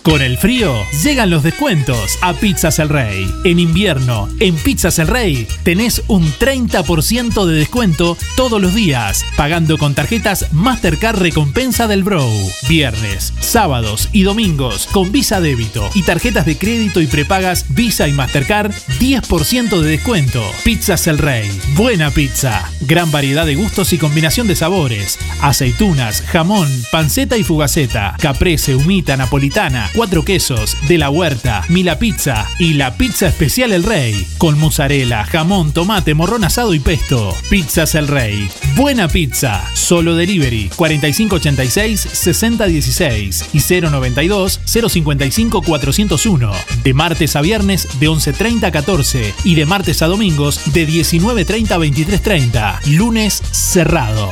[0.03, 3.25] Con el frío llegan los descuentos a Pizzas El Rey.
[3.45, 9.77] En invierno, en Pizzas El Rey, tenés un 30% de descuento todos los días, pagando
[9.77, 12.27] con tarjetas Mastercard Recompensa del Bro.
[12.67, 18.11] Viernes, sábados y domingos con Visa Débito y tarjetas de crédito y prepagas Visa y
[18.11, 20.43] Mastercard, 10% de descuento.
[20.65, 21.49] Pizzas El Rey.
[21.75, 22.69] Buena pizza.
[22.81, 25.17] Gran variedad de gustos y combinación de sabores.
[25.41, 28.17] Aceitunas, jamón, panceta y fugaceta.
[28.19, 33.83] Caprese, humita, napolitana, cuatro quesos, de la huerta, Mila Pizza y la pizza especial El
[33.83, 37.33] Rey, con mozzarella, jamón, tomate, morrón asado y pesto.
[37.49, 38.49] Pizzas El Rey.
[38.75, 39.63] Buena pizza.
[39.73, 46.51] Solo delivery 4586-6016 y 092-055-401.
[46.83, 51.71] De martes a viernes de 11.30 a 14 y de martes a domingos de 19.30
[51.71, 52.79] a 23.30.
[52.97, 54.29] Lunes cerrado.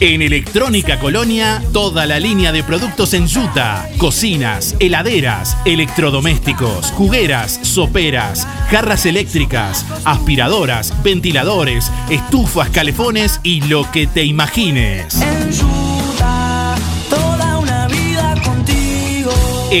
[0.00, 8.46] En Electrónica Colonia, toda la línea de productos en yuta, cocinas, heladeras, electrodomésticos, jugueras, soperas,
[8.70, 15.20] jarras eléctricas, aspiradoras, ventiladores, estufas, calefones y lo que te imagines.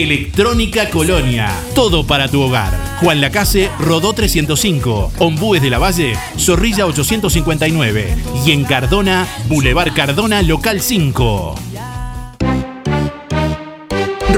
[0.02, 2.72] Electrónica Colonia, todo para tu hogar.
[3.00, 10.42] Juan Lacase, Rodó 305, Ombúes de la Valle, Zorrilla 859 y en Cardona, Boulevard Cardona,
[10.42, 11.54] Local 5.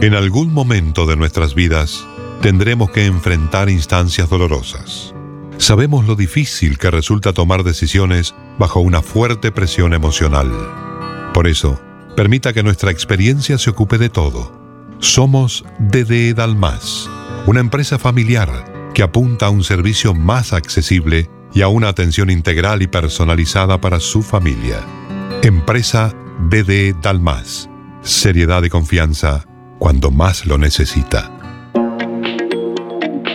[0.00, 2.04] En algún momento de nuestras vidas
[2.40, 5.14] tendremos que enfrentar instancias dolorosas.
[5.58, 10.50] Sabemos lo difícil que resulta tomar decisiones bajo una fuerte presión emocional.
[11.32, 11.80] Por eso,
[12.16, 14.52] permita que nuestra experiencia se ocupe de todo.
[14.98, 17.08] Somos DDE Dalmas,
[17.46, 22.82] una empresa familiar que apunta a un servicio más accesible y a una atención integral
[22.82, 24.80] y personalizada para su familia.
[25.42, 26.14] Empresa
[26.48, 27.68] DDE Dalmas.
[28.02, 29.44] Seriedad y confianza
[29.78, 31.30] cuando más lo necesita.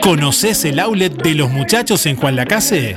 [0.02, 2.96] ¿Conoces el outlet de los muchachos en Juan Lacase?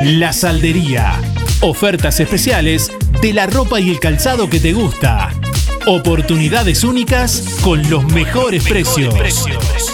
[0.00, 1.20] La Saldería.
[1.60, 2.90] Ofertas especiales
[3.20, 5.30] de la ropa y el calzado que te gusta.
[5.86, 9.91] Oportunidades únicas con los mejores, precios.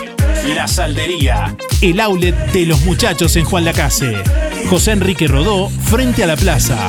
[0.55, 1.57] La Saldería.
[1.81, 4.15] El outlet de los muchachos en Juan Lacase.
[4.71, 6.89] José Enrique Rodó, frente a la plaza.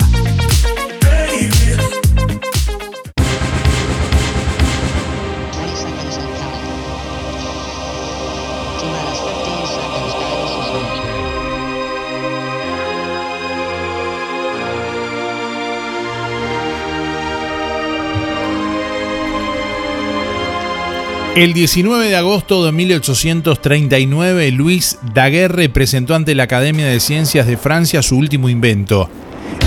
[21.36, 27.56] El 19 de agosto de 1839, Luis Daguerre presentó ante la Academia de Ciencias de
[27.56, 29.10] Francia su último invento,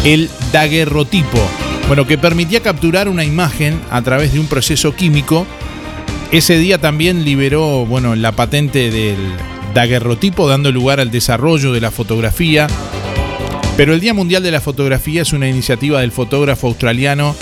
[0.04, 1.38] el daguerrotipo,
[1.86, 5.46] bueno, que permitía capturar una imagen a través de un proceso químico.
[6.32, 9.16] Ese día también liberó, bueno, la patente del
[9.72, 12.66] daguerrotipo, dando lugar al desarrollo de la fotografía.
[13.76, 17.34] Pero el Día Mundial de la Fotografía es una iniciativa del fotógrafo australiano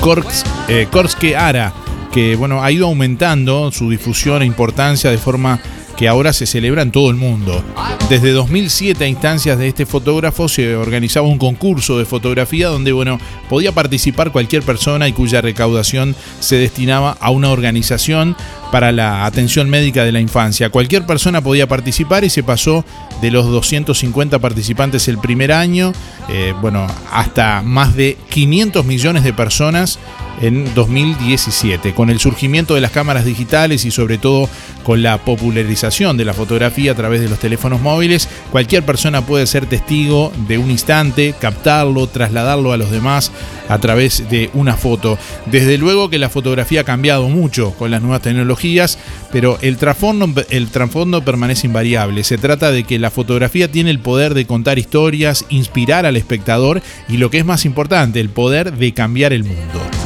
[0.00, 1.72] Korks, eh, Korske Ara,
[2.12, 5.60] que bueno, ha ido aumentando su difusión e importancia de forma
[6.02, 7.62] que ahora se celebra en todo el mundo.
[8.10, 13.20] Desde 2007 a instancias de este fotógrafo se organizaba un concurso de fotografía donde bueno,
[13.48, 18.34] podía participar cualquier persona y cuya recaudación se destinaba a una organización
[18.72, 20.70] para la atención médica de la infancia.
[20.70, 22.84] Cualquier persona podía participar y se pasó
[23.20, 25.92] de los 250 participantes el primer año,
[26.28, 30.00] eh, bueno, hasta más de 500 millones de personas
[30.40, 31.94] en 2017.
[31.94, 34.48] Con el surgimiento de las cámaras digitales y sobre todo
[34.82, 39.46] con la popularización de la fotografía a través de los teléfonos móviles, cualquier persona puede
[39.46, 43.30] ser testigo de un instante, captarlo, trasladarlo a los demás
[43.68, 45.18] a través de una foto.
[45.44, 48.98] Desde luego que la fotografía ha cambiado mucho con las nuevas tecnologías,
[49.30, 52.24] pero el trasfondo, el trasfondo permanece invariable.
[52.24, 56.80] Se trata de que la fotografía tiene el poder de contar historias, inspirar al espectador
[57.06, 60.01] y lo que es más importante, el poder de cambiar el mundo.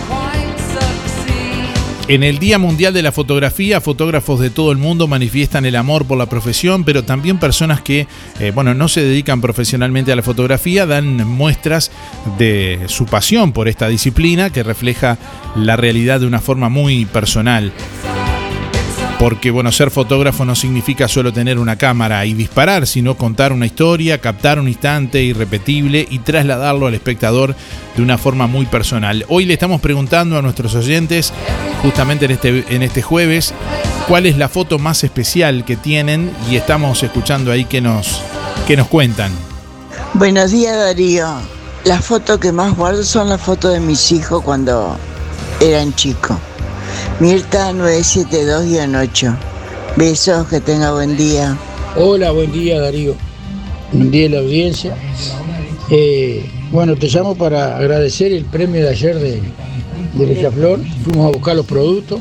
[2.08, 6.06] En el Día Mundial de la Fotografía, fotógrafos de todo el mundo manifiestan el amor
[6.06, 8.06] por la profesión, pero también personas que,
[8.38, 11.90] eh, bueno, no se dedican profesionalmente a la fotografía dan muestras
[12.38, 15.18] de su pasión por esta disciplina que refleja
[15.56, 17.72] la realidad de una forma muy personal.
[19.18, 23.64] Porque, bueno, ser fotógrafo no significa solo tener una cámara y disparar, sino contar una
[23.64, 27.56] historia, captar un instante irrepetible y trasladarlo al espectador
[27.96, 29.24] de una forma muy personal.
[29.28, 31.32] Hoy le estamos preguntando a nuestros oyentes,
[31.80, 33.54] justamente en este, en este jueves,
[34.06, 38.20] cuál es la foto más especial que tienen y estamos escuchando ahí que nos,
[38.66, 39.32] que nos cuentan.
[40.12, 41.28] Buenos días Darío.
[41.84, 44.96] Las fotos que más guardo son las fotos de mis hijos cuando
[45.60, 46.36] eran chicos.
[47.20, 49.36] Mirta 972-8.
[49.96, 51.56] Besos, que tenga buen día.
[51.96, 53.14] Hola, buen día Darío.
[53.92, 54.94] Buen día la audiencia.
[55.90, 59.40] Eh, bueno, te llamo para agradecer el premio de ayer de,
[60.14, 60.80] de Bellaflor.
[61.04, 62.20] Fuimos a buscar los productos.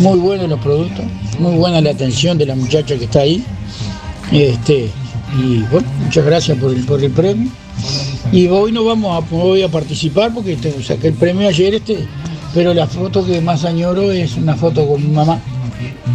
[0.00, 1.04] Muy buenos los productos.
[1.38, 3.42] Muy buena la atención de la muchacha que está ahí.
[4.30, 4.90] Este,
[5.38, 7.50] y bueno, muchas gracias por el, por el premio.
[8.32, 12.06] Y hoy no vamos a, a participar porque te- saqué el premio ayer, este,
[12.54, 15.38] pero la foto que más añoro es una foto con mi mamá,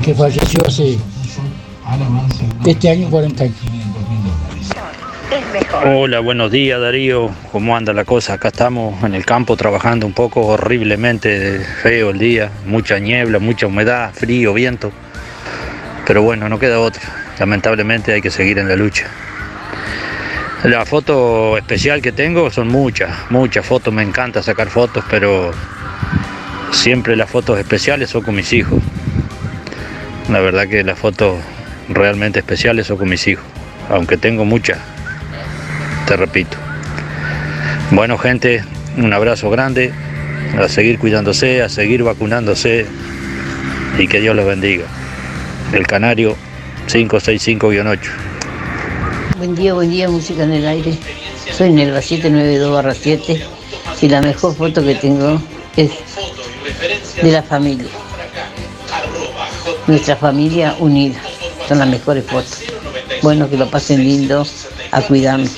[0.04, 0.98] que falleció hace
[2.66, 3.56] este año 40 años.
[5.86, 7.30] Hola, buenos días Darío.
[7.52, 8.34] ¿Cómo anda la cosa?
[8.34, 12.52] Acá estamos en el campo trabajando un poco horriblemente feo el día.
[12.66, 14.92] Mucha niebla, mucha humedad, frío, viento.
[16.06, 17.02] Pero bueno, no queda otra.
[17.40, 19.08] Lamentablemente hay que seguir en la lucha.
[20.64, 23.94] La foto especial que tengo son muchas, muchas fotos.
[23.94, 25.52] Me encanta sacar fotos, pero
[26.76, 28.80] siempre las fotos especiales son con mis hijos.
[30.30, 31.38] La verdad que las fotos
[31.90, 33.44] realmente especiales son con mis hijos.
[33.90, 34.78] Aunque tengo muchas,
[36.08, 36.58] te repito.
[37.92, 38.64] Bueno, gente,
[38.98, 39.94] un abrazo grande,
[40.60, 42.86] a seguir cuidándose, a seguir vacunándose
[43.98, 44.86] y que Dios los bendiga.
[45.74, 46.36] El Canario
[46.88, 48.00] 565-8.
[49.38, 50.98] Buen día, buen día, música en el aire.
[51.52, 53.42] Soy Nelva 792-7
[54.02, 55.42] y la mejor foto que tengo
[55.78, 55.92] es
[57.22, 57.88] de la familia.
[59.88, 61.20] Nuestra familia unida.
[61.68, 62.64] Son las mejores fotos.
[63.22, 64.46] Bueno, que lo pasen lindo,
[64.92, 65.52] a cuidarnos.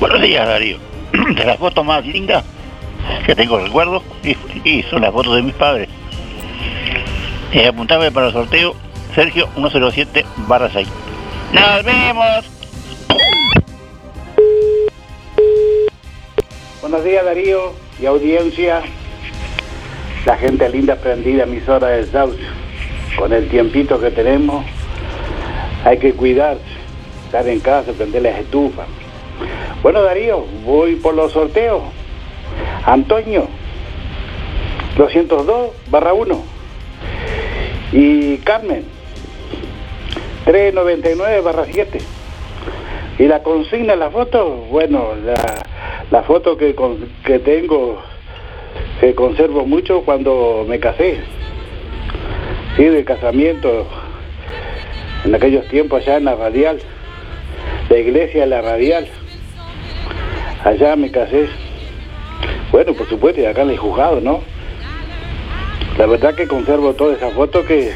[0.00, 0.78] Buenos días, Darío.
[1.36, 2.44] De las fotos más lindas
[3.26, 4.36] que tengo recuerdo y,
[4.68, 5.88] y son las fotos de mis padres.
[7.52, 8.74] Eh, apuntame para el sorteo
[9.14, 10.88] Sergio 107 barra 6.
[11.52, 12.44] ¡Nos vemos!
[16.80, 18.82] Buenos días Darío y audiencia,
[20.26, 22.38] la gente linda prendida emisora del Sauce.
[23.18, 24.64] Con el tiempito que tenemos
[25.84, 26.62] hay que cuidarse,
[27.26, 28.86] estar en casa, prender las estufas.
[29.82, 31.82] Bueno Darío, voy por los sorteos.
[32.86, 33.48] Antonio,
[34.96, 36.42] 202 barra 1.
[37.92, 38.84] Y Carmen,
[40.44, 41.98] 399 barra 7.
[43.18, 45.10] Y la consigna, la foto, bueno,
[46.10, 46.74] la, foto que,
[47.24, 48.02] que tengo,
[49.00, 51.20] que conservo mucho cuando me casé.
[52.76, 53.86] Sí, de casamiento,
[55.24, 56.80] en aquellos tiempos allá en la radial,
[57.88, 59.06] la iglesia de la radial.
[60.64, 61.48] Allá me casé.
[62.72, 64.40] Bueno, por supuesto, y acá en el juzgado, ¿no?
[65.98, 67.92] La verdad que conservo toda esa foto que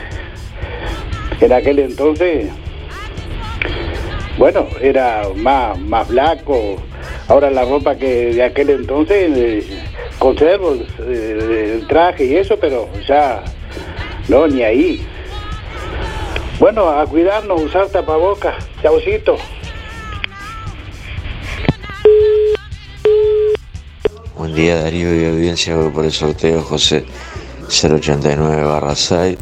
[1.40, 2.48] en aquel entonces,
[4.36, 6.76] bueno, era más, más blanco.
[7.26, 9.64] Ahora la ropa que de aquel entonces eh,
[10.18, 13.42] conservo eh, el traje y eso, pero ya
[14.28, 15.06] no, ni ahí.
[16.58, 18.56] Bueno, a cuidarnos, usar tapabocas.
[18.82, 19.36] Chaucito.
[24.36, 27.04] Buen día Darío y audiencia por el sorteo José
[27.68, 29.38] 089 barra 6.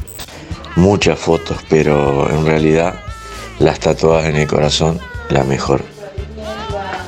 [0.77, 3.01] Muchas fotos, pero en realidad
[3.59, 5.01] las tatuadas en el corazón,
[5.31, 5.83] la mejor.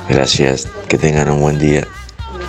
[0.09, 1.87] Gracias, que tengan un buen día.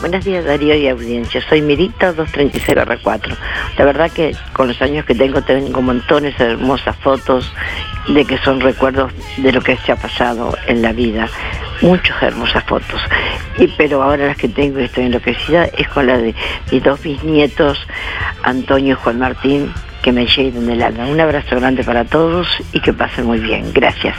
[0.01, 3.37] Buenos días Darío y audiencia, soy Mirita 236-4.
[3.77, 7.53] La verdad que con los años que tengo tengo montones de hermosas fotos
[8.09, 11.29] de que son recuerdos de lo que se ha pasado en la vida.
[11.83, 12.99] Muchas hermosas fotos.
[13.59, 16.35] Y pero ahora las que tengo y estoy enloquecida es con la de
[16.73, 17.79] mis dos bisnietos,
[18.43, 19.71] Antonio y Juan Martín,
[20.03, 21.09] que me llenan del alma.
[21.09, 23.71] Un abrazo grande para todos y que pasen muy bien.
[23.75, 24.17] Gracias.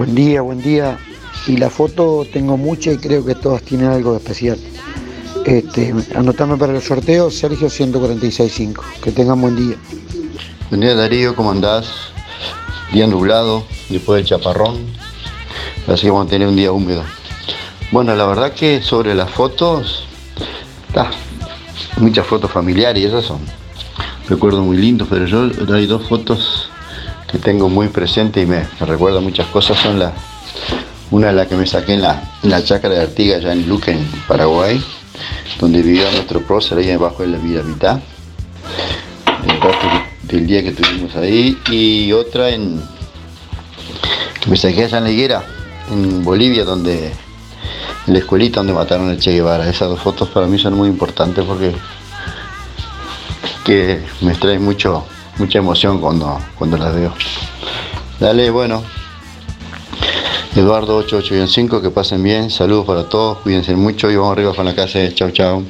[0.00, 0.98] Buen día, buen día.
[1.46, 4.58] Y la foto tengo mucha y creo que todas tienen algo de especial.
[5.44, 8.82] Este, anotame para el sorteo, Sergio 1465.
[9.02, 9.76] Que tengan buen día.
[10.70, 11.92] Buen día Darío, ¿cómo andás?
[12.94, 14.86] Día nublado, después del chaparrón.
[15.86, 17.04] Así que vamos a tener un día húmedo.
[17.92, 20.06] Bueno, la verdad que sobre las fotos,
[21.98, 23.40] muchas fotos familiares esas son
[24.30, 26.69] recuerdos muy lindos, pero yo hay dos fotos
[27.30, 29.78] que tengo muy presente y me, me recuerda muchas cosas.
[29.78, 30.12] Son las,
[31.10, 34.06] una de las que me saqué en la, chacra de Artigas, allá en Luque, en
[34.26, 34.82] Paraguay.
[35.60, 38.00] donde vivía nuestro prócer, ahí abajo de la Villa Mitad.
[39.44, 41.58] El del día que estuvimos ahí.
[41.70, 42.80] Y otra en
[44.40, 45.44] que me saqué allá en la higuera,
[45.90, 47.12] en Bolivia, donde
[48.06, 49.68] en la escuelita donde mataron al Che Guevara.
[49.68, 51.74] Esas dos fotos para mí son muy importantes porque
[53.64, 55.04] que me traen mucho,
[55.40, 57.12] mucha emoción cuando, cuando las veo.
[58.20, 58.84] Dale, bueno.
[60.54, 64.74] Eduardo 88-5, que pasen bien, saludos para todos, cuídense mucho y vamos arriba con la
[64.74, 64.98] casa.
[65.14, 65.64] Chau, chau.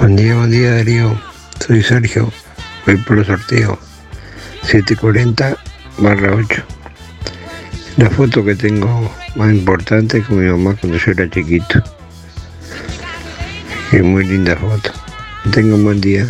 [0.00, 1.16] Buen día, buen día Darío.
[1.64, 2.32] Soy Sergio.
[2.86, 3.78] Voy por el sorteo.
[4.62, 5.56] 740
[5.98, 6.62] barra 8.
[7.98, 11.82] La foto que tengo más importante es con mi mamá cuando yo era chiquito.
[13.92, 14.90] Es muy linda foto.
[15.52, 16.26] Tengo un buen día.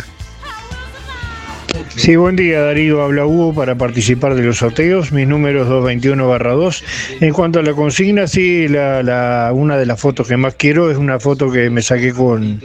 [1.95, 6.83] Sí, buen día Darío, habla Hugo para participar de los sorteos, mis números 221-2.
[7.21, 10.89] En cuanto a la consigna, sí, la, la- una de las fotos que más quiero
[10.89, 12.59] es una foto que me saqué con,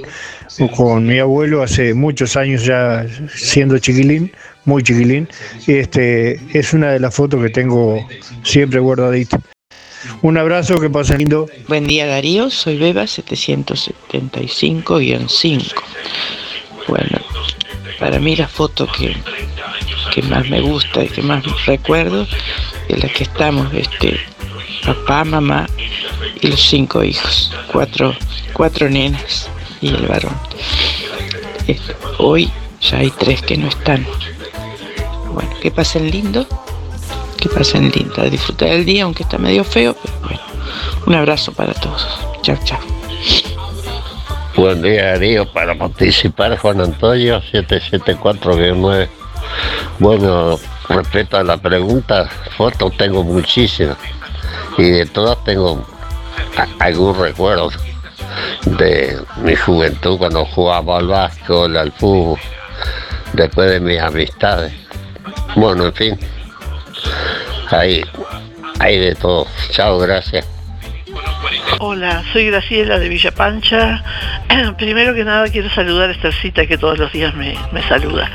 [0.74, 3.04] con mi abuelo hace muchos años ya
[3.34, 4.32] siendo chiquilín,
[4.64, 5.28] muy chiquilín.
[5.66, 8.08] Este, es una de las fotos que tengo
[8.42, 9.38] siempre guardadita.
[10.22, 11.46] Un abrazo, que pasen lindo.
[11.68, 15.74] Buen día Darío, soy Beba 775-5.
[16.88, 17.18] Bueno,
[17.98, 19.16] para mí la foto que,
[20.12, 22.26] que más me gusta y que más recuerdo
[22.88, 24.20] es la que estamos, este,
[24.84, 25.66] papá, mamá
[26.40, 28.14] y los cinco hijos, cuatro,
[28.52, 29.48] cuatro nenas
[29.80, 30.36] y el varón.
[32.18, 34.06] Hoy ya hay tres que no están.
[35.32, 36.46] Bueno, que pasen lindo,
[37.38, 40.40] que pasen lindo, a disfrutar del día, aunque está medio feo, pero bueno,
[41.06, 42.06] un abrazo para todos.
[42.42, 42.80] Chao, chao.
[44.58, 45.46] Buen día, Darío.
[45.52, 49.08] Para participar, Juan Antonio, 774-9.
[50.00, 53.96] Bueno, respecto a la pregunta, fotos tengo muchísimas.
[54.76, 55.86] Y de todas tengo
[56.80, 57.70] algún recuerdo
[58.64, 62.40] de mi juventud cuando jugaba al básquetbol, al fútbol,
[63.34, 64.72] después de mis amistades.
[65.54, 66.18] Bueno, en fin,
[67.70, 68.04] ahí,
[68.80, 69.46] hay de todo.
[69.70, 70.57] Chao, gracias.
[71.80, 74.04] Hola, soy Graciela de Villa Pancha.
[74.78, 78.30] Primero que nada quiero saludar a Estercita que todos los días me, me saluda.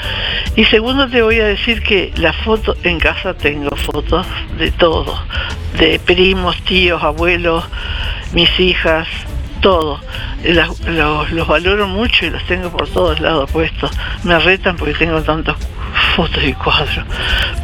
[0.56, 4.26] Y segundo te voy a decir que la foto, en casa tengo fotos
[4.58, 5.22] de todo,
[5.78, 7.64] de primos, tíos, abuelos,
[8.34, 9.08] mis hijas,
[9.64, 10.00] todo.
[10.44, 13.90] Los, valoro mucho y los tengo por todos lados puestos.
[14.24, 15.56] Me retan porque tengo tantas
[16.16, 17.06] fotos y cuadros.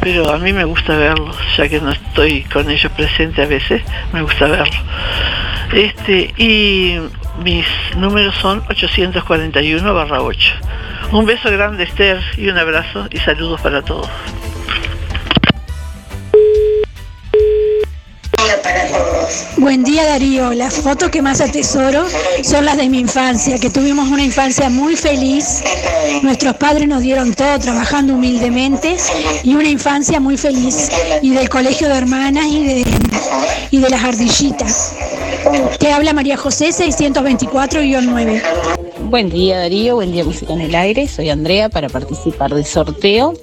[0.00, 3.82] Pero a mí me gusta verlos, ya que no estoy con ellos presentes a veces,
[4.12, 4.82] me gusta verlos.
[5.72, 6.98] Este, y
[7.44, 10.52] mis números son 841 barra 8.
[11.12, 14.08] Un beso grande Esther y un abrazo y saludos para todos.
[19.56, 22.04] Buen día Darío, las fotos que más atesoro
[22.42, 25.62] son las de mi infancia, que tuvimos una infancia muy feliz.
[26.22, 28.96] Nuestros padres nos dieron todo trabajando humildemente
[29.42, 30.90] y una infancia muy feliz.
[31.22, 32.84] Y del colegio de hermanas y de,
[33.70, 34.94] y de las ardillitas.
[35.78, 38.79] Te habla María José 624-9.
[39.10, 43.34] Buen día Darío, buen día Música en el Aire, soy Andrea para participar del sorteo.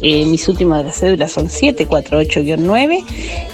[0.00, 3.04] Eh, mis últimas de las cédulas son 748-9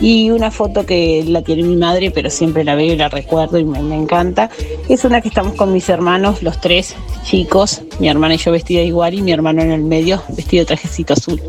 [0.00, 3.58] y una foto que la tiene mi madre, pero siempre la veo y la recuerdo
[3.58, 4.48] y me, encanta.
[4.88, 6.94] Es una que estamos con mis hermanos, los tres
[7.24, 10.66] chicos, mi hermana y yo vestida igual y mi hermano en el medio vestido de
[10.66, 11.42] trajecito azul.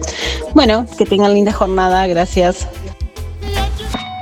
[0.55, 2.67] Bueno, que tengan linda jornada, gracias.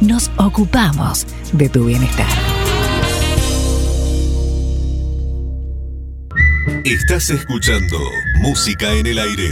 [0.00, 2.26] nos ocupamos de tu bienestar.
[6.84, 7.98] Estás escuchando
[8.40, 9.50] Música en el Aire.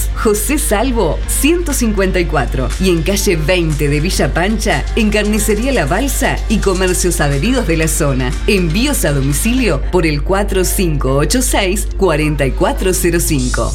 [0.15, 6.57] José Salvo 154 y en calle 20 de Villa Pancha, en Carnicería La Balsa y
[6.59, 8.31] comercios adheridos de la zona.
[8.47, 13.71] Envíos a domicilio por el 4586 4405.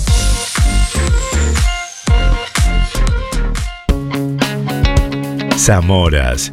[5.57, 6.53] Zamoras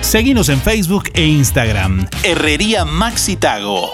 [0.00, 2.06] Seguinos en Facebook e Instagram.
[2.24, 3.90] Herrería Maxi Tago.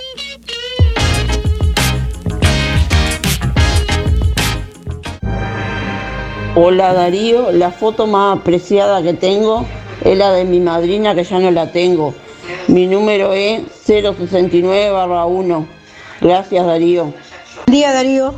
[6.55, 9.65] Hola Darío, la foto más apreciada que tengo
[10.05, 12.15] es la de mi madrina que ya no la tengo.
[12.67, 15.67] Mi número es 069-1.
[16.21, 17.13] Gracias Darío.
[17.71, 18.35] Día Darío.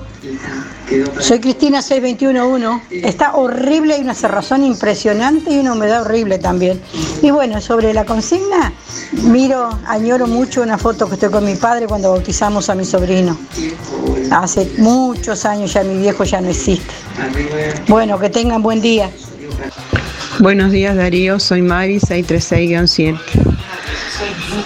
[1.21, 3.07] Soy Cristina 6211.
[3.09, 6.81] Está horrible, hay una cerrazón impresionante y una humedad horrible también.
[7.23, 8.73] Y bueno, sobre la consigna,
[9.13, 13.39] miro, añoro mucho una foto que estoy con mi padre cuando bautizamos a mi sobrino.
[14.33, 16.93] Hace muchos años ya mi viejo ya no existe.
[17.89, 19.11] Bueno, que tengan buen día.
[20.41, 23.50] Buenos días Darío, soy Mari 636-7.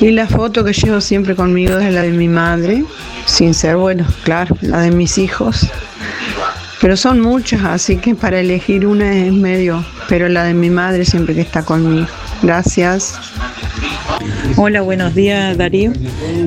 [0.01, 2.85] Y la foto que llevo siempre conmigo es la de mi madre,
[3.27, 5.69] sin ser, bueno, claro, la de mis hijos.
[6.81, 11.05] Pero son muchas, así que para elegir una es medio, pero la de mi madre
[11.05, 12.07] siempre que está conmigo.
[12.43, 13.15] Gracias.
[14.57, 15.93] Hola, buenos días Darío.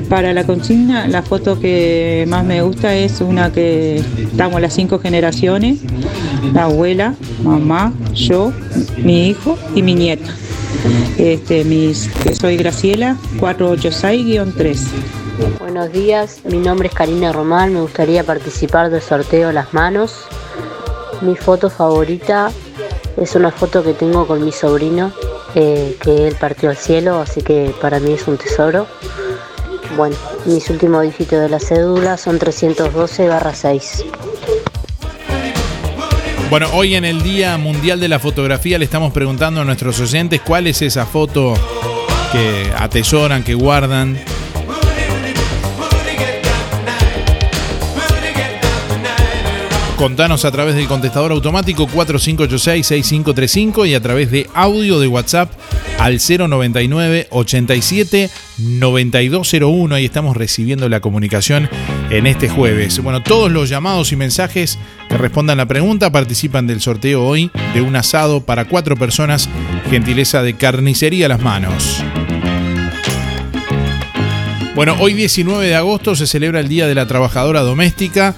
[0.08, 4.98] Para la consigna, la foto que más me gusta es una que estamos las cinco
[4.98, 5.80] generaciones,
[6.54, 8.52] la abuela, mamá, yo,
[8.96, 10.32] mi hijo y mi nieta.
[11.18, 14.78] Este, mis, soy Graciela, 486-3.
[15.58, 20.26] Buenos días, mi nombre es Karina Román, me gustaría participar del sorteo Las Manos.
[21.20, 22.50] Mi foto favorita
[23.16, 25.12] es una foto que tengo con mi sobrino,
[25.54, 28.86] eh, que él partió al cielo, así que para mí es un tesoro.
[29.96, 30.16] Bueno,
[30.46, 34.27] mis últimos dígitos de la cédula son 312-6.
[36.50, 40.40] Bueno, hoy en el Día Mundial de la Fotografía le estamos preguntando a nuestros oyentes
[40.40, 41.52] cuál es esa foto
[42.32, 44.18] que atesoran, que guardan.
[49.98, 55.50] Contanos a través del contestador automático 4586-6535 y a través de audio de WhatsApp
[55.98, 59.94] al 099 87 9201.
[59.94, 61.68] Ahí estamos recibiendo la comunicación
[62.10, 63.02] en este jueves.
[63.02, 64.78] Bueno, todos los llamados y mensajes
[65.08, 69.48] que respondan la pregunta participan del sorteo hoy de un asado para cuatro personas,
[69.90, 72.02] gentileza de carnicería a las manos.
[74.74, 78.36] Bueno, hoy 19 de agosto se celebra el Día de la Trabajadora Doméstica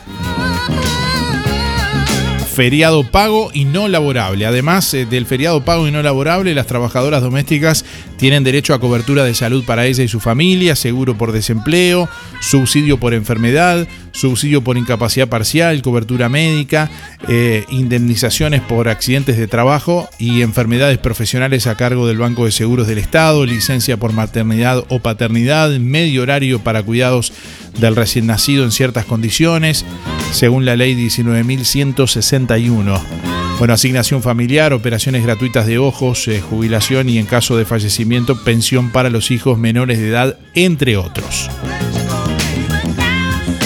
[2.50, 4.44] feriado pago y no laborable.
[4.44, 7.84] Además eh, del feriado pago y no laborable, las trabajadoras domésticas
[8.18, 12.08] tienen derecho a cobertura de salud para ella y su familia, seguro por desempleo,
[12.40, 16.90] subsidio por enfermedad, subsidio por incapacidad parcial, cobertura médica,
[17.28, 22.86] eh, indemnizaciones por accidentes de trabajo y enfermedades profesionales a cargo del Banco de Seguros
[22.88, 27.32] del Estado, licencia por maternidad o paternidad, medio horario para cuidados
[27.78, 29.84] del recién nacido en ciertas condiciones,
[30.32, 33.00] según la ley 19.161.
[33.58, 38.90] Bueno, asignación familiar, operaciones gratuitas de ojos, eh, jubilación y en caso de fallecimiento, pensión
[38.90, 41.50] para los hijos menores de edad, entre otros.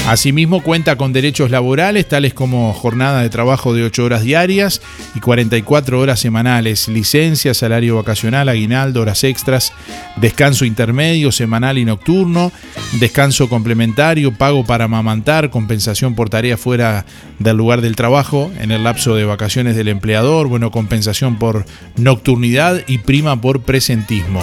[0.07, 4.83] Asimismo, cuenta con derechos laborales, tales como jornada de trabajo de 8 horas diarias
[5.15, 9.73] y 44 horas semanales, licencia, salario vacacional, aguinaldo, horas extras,
[10.17, 12.53] descanso intermedio, semanal y nocturno,
[13.01, 17.07] descanso complementario, pago para amamantar, compensación por tarea fuera
[17.39, 21.65] del lugar del trabajo en el lapso de vacaciones del empleador, bueno, compensación por
[21.97, 24.43] nocturnidad y prima por presentismo.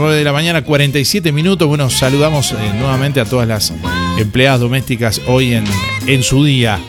[0.00, 1.68] 9 de la mañana, 47 minutos.
[1.68, 3.72] Bueno, saludamos eh, nuevamente a todas las
[4.18, 5.64] empleadas domésticas hoy en,
[6.06, 6.80] en su día.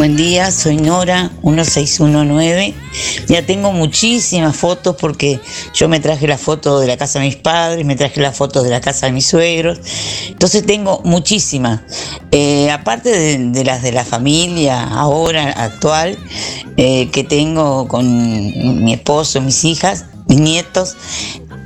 [0.00, 2.72] Buen día, soy Nora, 1619.
[3.28, 5.38] Ya tengo muchísimas fotos porque
[5.74, 8.64] yo me traje la foto de la casa de mis padres, me traje las fotos
[8.64, 9.78] de la casa de mis suegros.
[10.28, 11.82] Entonces tengo muchísimas.
[12.30, 16.16] Eh, aparte de, las de la familia ahora actual,
[16.78, 20.96] eh, que tengo con mi esposo, mis hijas, mis nietos,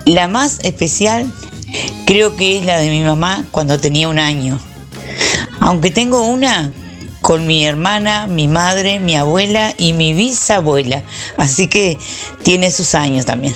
[0.07, 1.33] la más especial
[2.05, 4.59] creo que es la de mi mamá cuando tenía un año.
[5.61, 6.73] Aunque tengo una
[7.25, 11.03] con mi hermana, mi madre, mi abuela y mi bisabuela.
[11.39, 11.97] Así que
[12.43, 13.55] tiene sus años también.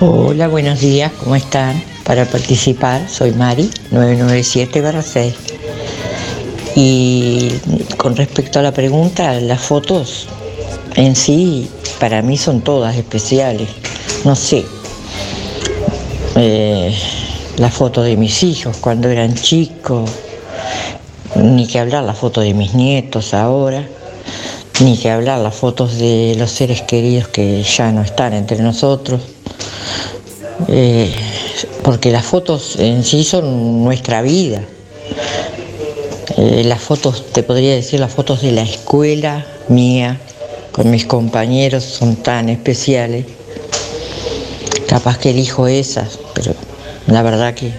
[0.00, 1.94] Hola, buenos días, ¿cómo están?
[2.04, 3.08] para participar.
[3.08, 5.34] Soy Mari, 997-6.
[6.76, 7.50] Y
[7.96, 10.28] con respecto a la pregunta, las fotos
[10.94, 11.68] en sí
[11.98, 13.68] para mí son todas especiales.
[14.24, 14.64] No sé,
[16.36, 16.96] eh,
[17.56, 20.10] la foto de mis hijos cuando eran chicos,
[21.36, 23.86] ni que hablar la foto de mis nietos ahora,
[24.80, 29.20] ni que hablar las fotos de los seres queridos que ya no están entre nosotros,
[30.68, 31.12] eh,
[31.82, 34.62] porque las fotos en sí son nuestra vida.
[36.36, 40.18] Eh, las fotos, te podría decir, las fotos de la escuela mía,
[40.72, 43.26] con mis compañeros, son tan especiales.
[44.88, 46.54] Capaz que elijo esas, pero
[47.06, 47.72] la verdad que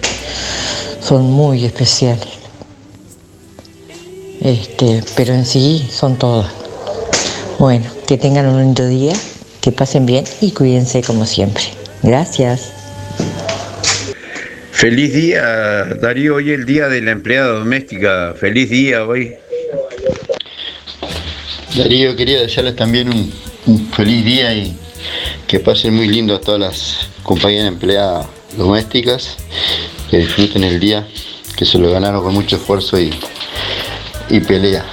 [1.00, 2.35] son muy especiales.
[4.46, 6.46] Este, pero en sí son todas.
[7.58, 9.12] Bueno, que tengan un lindo día,
[9.60, 11.64] que pasen bien y cuídense como siempre.
[12.04, 12.72] Gracias.
[14.70, 15.42] Feliz día,
[16.00, 16.36] Darío.
[16.36, 18.34] Hoy es el día de la empleada doméstica.
[18.38, 19.34] Feliz día hoy.
[21.76, 23.32] Darío, quería desearles también un,
[23.66, 24.76] un feliz día y
[25.48, 29.38] que pasen muy lindo a todas las compañeras empleadas domésticas,
[30.08, 31.04] que disfruten el día,
[31.56, 33.10] que se lo ganaron con mucho esfuerzo y,
[34.28, 34.84] y pelea.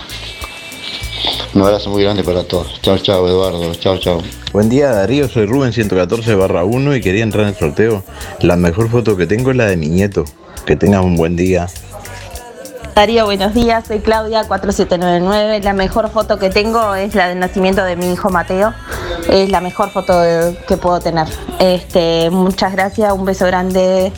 [1.53, 2.81] Un abrazo muy grande para todos.
[2.81, 3.73] Chao, chao, Eduardo.
[3.75, 4.21] Chao, chao.
[4.51, 8.03] Buen día Darío, soy Rubén 114 barra 1 y quería entrar en el sorteo.
[8.41, 10.25] La mejor foto que tengo es la de mi nieto.
[10.65, 11.67] Que tengas un buen día.
[12.95, 15.61] Darío, buenos días, soy Claudia 4799.
[15.63, 18.73] La mejor foto que tengo es la del nacimiento de mi hijo Mateo.
[19.29, 20.13] Es la mejor foto
[20.67, 21.27] que puedo tener.
[21.59, 24.11] Este, muchas gracias, un beso grande.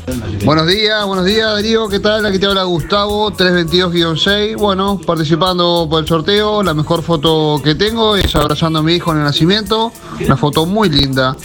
[0.43, 2.25] Buenos días, buenos días Darío, ¿qué tal?
[2.25, 4.57] Aquí te habla Gustavo, 322-6.
[4.57, 9.11] Bueno, participando por el sorteo, la mejor foto que tengo es abrazando a mi hijo
[9.11, 9.91] en el nacimiento.
[10.23, 11.35] Una foto muy linda.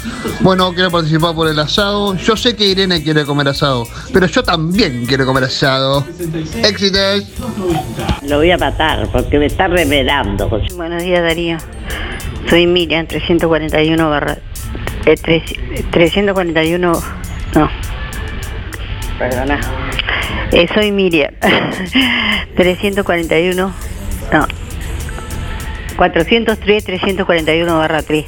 [0.40, 2.14] Bueno, quiero participar por el asado.
[2.14, 6.04] Yo sé que Irene quiere comer asado, pero yo también quiero comer asado.
[6.62, 7.24] Éxitos.
[8.22, 10.48] Lo voy a matar porque me está revelando.
[10.76, 11.56] Buenos días Darío.
[12.48, 14.38] Soy Miriam, 341 barra...
[15.06, 15.58] eh, tres-
[15.90, 16.92] 341...
[17.54, 17.70] No.
[19.18, 19.60] Perdona.
[20.52, 21.32] Eh, soy Miriam.
[22.56, 23.72] 341...
[24.32, 24.46] No.
[25.96, 28.24] 403, 341 barra 3.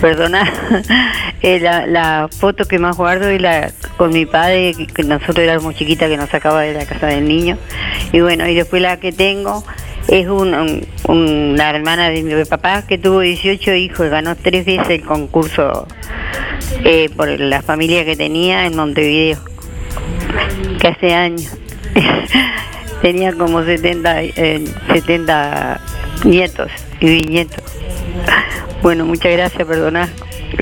[0.00, 0.44] Perdona.
[1.40, 5.76] Eh, la, la foto que más guardo es la con mi padre, que, nosotros éramos
[5.76, 7.56] chiquitas que nos sacaba de la casa del niño.
[8.12, 9.64] Y bueno, y después la que tengo
[10.08, 14.64] es un- un- una hermana de mi papá que tuvo 18 hijos y ganó tres
[14.64, 15.86] veces el concurso
[16.84, 19.38] eh, por la familia que tenía en Montevideo,
[20.80, 21.56] que hace años.
[23.02, 25.80] tenía como 70, eh, 70
[26.24, 26.70] nietos
[27.00, 27.62] y bisnietos.
[28.82, 30.08] Bueno, muchas gracias, perdona,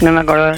[0.03, 0.57] no me acordaba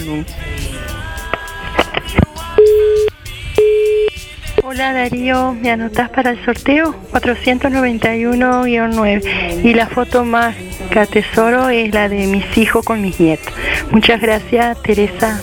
[4.70, 6.94] Hola Darío, ¿me anotás para el sorteo?
[7.12, 9.64] 491-9.
[9.64, 10.54] Y la foto más
[10.90, 13.50] que atesoro es la de mis hijos con mis nietos.
[13.90, 15.40] Muchas gracias, Teresa.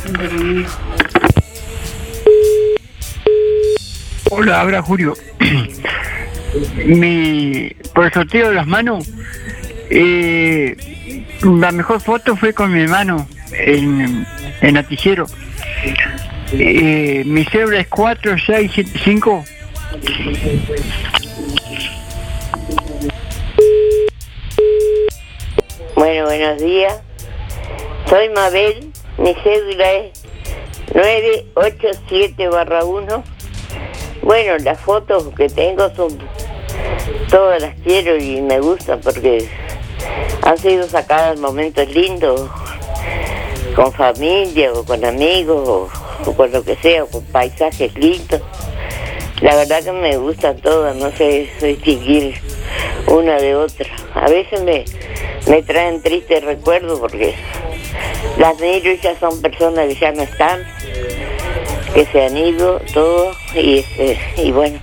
[4.29, 5.15] Hola, habla Julio.
[6.85, 9.11] Mi, por el sorteo de las manos,
[9.89, 14.23] eh, la mejor foto fue con mi hermano en,
[14.61, 15.25] en Atillero.
[16.51, 19.43] Eh, mi cédula es 4675.
[25.95, 27.01] Bueno, buenos días.
[28.07, 30.23] Soy Mabel, mi cédula es
[30.93, 33.23] 987 barra 1.
[34.21, 36.19] Bueno, las fotos que tengo son,
[37.29, 39.49] todas las quiero y me gustan porque
[40.43, 42.49] han sido sacadas en momentos lindos,
[43.75, 48.41] con familia o con amigos o con lo que sea, o con paisajes lindos.
[49.41, 52.35] La verdad que me gustan todas, no sé distinguir
[53.07, 53.87] una de otra.
[54.13, 54.85] A veces me,
[55.47, 57.35] me traen tristes recuerdos porque
[58.37, 60.63] las y ya son personas que ya no están,
[61.93, 64.79] que se han ido, todo, y, este, y bueno,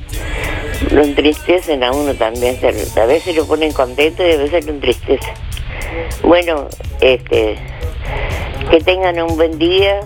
[0.91, 2.59] lo entristecen a uno también.
[2.97, 5.35] A veces lo ponen contento y a veces lo entristecen.
[6.23, 6.69] Bueno,
[7.01, 7.57] este,
[8.71, 10.01] que tengan un buen día,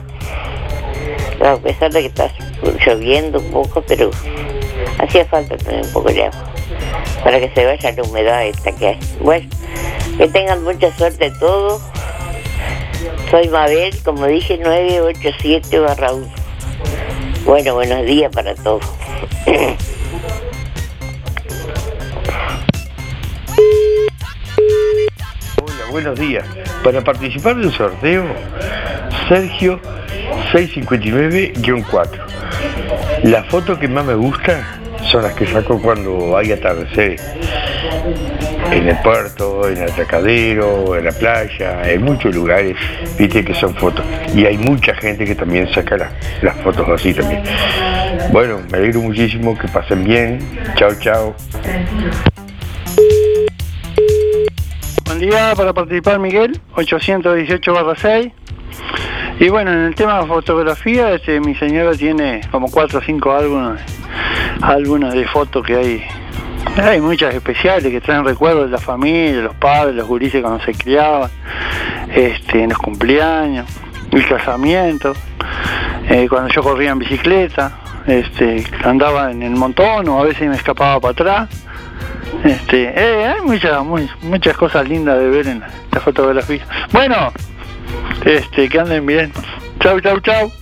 [1.40, 2.30] a pesar de que está
[2.84, 4.10] lloviendo un poco, pero
[4.98, 6.52] hacía falta tener un poco de agua
[7.22, 8.98] para que se vaya la humedad esta que hay.
[9.20, 9.48] Bueno,
[10.16, 11.82] que tengan mucha suerte todos.
[13.30, 16.26] Soy Mabel, como dije, 987 barra 1.
[17.44, 18.84] Bueno, buenos días para todos.
[25.62, 26.44] Hola, buenos días.
[26.82, 28.24] Para participar del sorteo,
[29.28, 29.80] Sergio
[30.52, 32.08] 659-4.
[33.24, 34.62] Las fotos que más me gustan
[35.10, 37.16] son las que saco cuando hay atardecer.
[38.70, 42.76] En el puerto, en el atracadero, en la playa, en muchos lugares,
[43.18, 44.04] viste que son fotos.
[44.34, 46.10] Y hay mucha gente que también saca la-
[46.42, 47.42] las fotos así también.
[48.32, 50.38] Bueno, me alegro muchísimo, que pasen bien.
[50.76, 51.34] Chao, chao.
[55.06, 58.32] Buen día para participar Miguel, 818-6.
[59.38, 63.32] Y bueno, en el tema de fotografía, este, mi señora tiene como 4 o 5
[63.32, 63.82] álbumes,
[64.60, 66.04] álbumes de fotos que hay.
[66.76, 70.62] Hay muchas especiales que traen recuerdos de la familia, de los padres, los gurises cuando
[70.64, 71.30] se criaban,
[72.12, 73.66] este, en los cumpleaños,
[74.10, 75.12] el casamiento,
[76.08, 77.78] eh, cuando yo corría en bicicleta,
[78.08, 81.65] este, andaba en el montón o a veces me escapaba para atrás.
[82.44, 86.64] Este, eh, hay muchas, muy- muchas cosas lindas de ver en la, fotografía.
[86.92, 87.32] Bueno,
[88.24, 89.32] este, que anden bien.
[89.80, 90.52] Chau, chau, chau.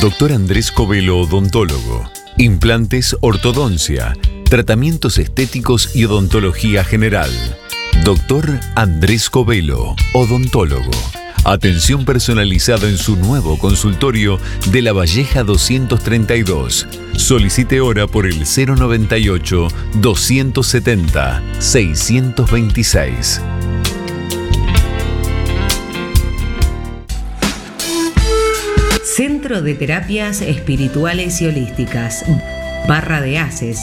[0.00, 2.04] Doctor Andrés Covelo, odontólogo.
[2.36, 4.14] Implantes, ortodoncia,
[4.50, 7.30] tratamientos estéticos y odontología general.
[8.04, 10.90] Doctor Andrés Covelo, odontólogo.
[11.44, 14.40] Atención personalizada en su nuevo consultorio
[14.70, 16.86] de La Valleja 232.
[17.16, 19.68] Solicite hora por el 098
[20.00, 23.42] 270 626.
[29.04, 32.24] Centro de Terapias Espirituales y Holísticas.
[32.86, 33.78] Barra de Haces.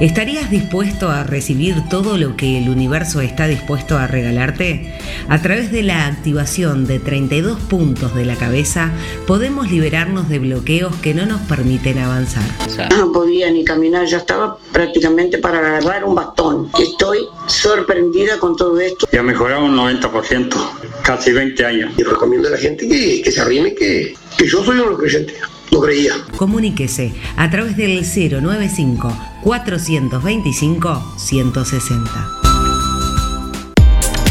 [0.00, 4.94] ¿Estarías dispuesto a recibir todo lo que el universo está dispuesto a regalarte?
[5.28, 8.92] A través de la activación de 32 puntos de la cabeza,
[9.26, 12.44] podemos liberarnos de bloqueos que no nos permiten avanzar.
[12.96, 16.70] No podía ni caminar, ya estaba prácticamente para agarrar un bastón.
[16.78, 19.06] Estoy sorprendida con todo esto.
[19.12, 20.54] Ya ha mejorado un 90%,
[21.02, 21.92] casi 20 años.
[21.96, 25.34] Y recomiendo a la gente que, que se arrime, que, que yo soy un creyente.
[25.72, 26.14] No creía.
[26.36, 29.12] Comuníquese a través del 095
[29.42, 32.45] 425 160.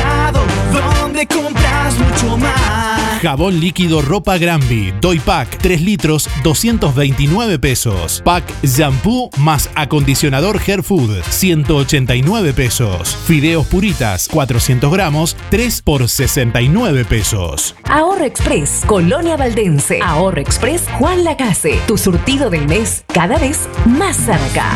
[1.23, 3.21] donde compras mucho más.
[3.21, 8.21] Jabón líquido ropa Granby, Doy Pack, 3 litros, 229 pesos.
[8.25, 13.15] Pack shampoo más acondicionador Hair Food, 189 pesos.
[13.25, 17.75] Fideos puritas, 400 gramos, 3 por 69 pesos.
[17.85, 19.99] Ahorro Express, Colonia Valdense.
[20.03, 21.79] Ahorro Express, Juan Lacase.
[21.87, 24.71] Tu surtido del mes cada vez más cerca.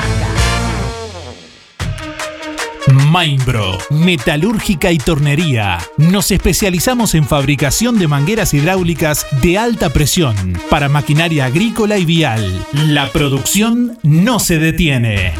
[2.87, 5.77] Mainbro, metalúrgica y tornería.
[5.97, 12.65] Nos especializamos en fabricación de mangueras hidráulicas de alta presión para maquinaria agrícola y vial.
[12.71, 15.33] La producción no se detiene.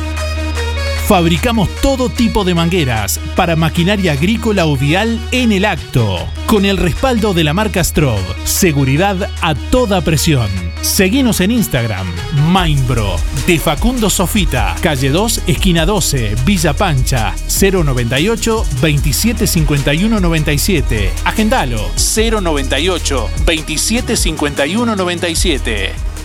[1.08, 6.18] Fabricamos todo tipo de mangueras para maquinaria agrícola o vial en el acto,
[6.48, 8.20] con el respaldo de la marca Strob.
[8.44, 10.50] Seguridad a toda presión.
[10.82, 12.06] Seguinos en Instagram,
[12.50, 13.16] Mainbro,
[13.48, 21.14] de Facundo Sofita, calle 2, esquina 12, Villa Pancha, 098 2751 97.
[21.24, 26.17] Agendalo, 098 2751 97.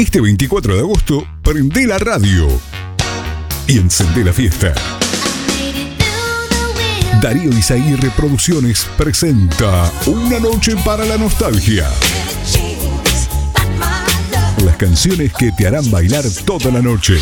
[0.00, 2.48] Este 24 de agosto, prende la radio
[3.66, 4.72] y encendé la fiesta.
[7.20, 11.86] Darío Izaguirre Producciones presenta Una noche para la nostalgia.
[14.64, 17.18] Las canciones que te harán bailar toda la noche.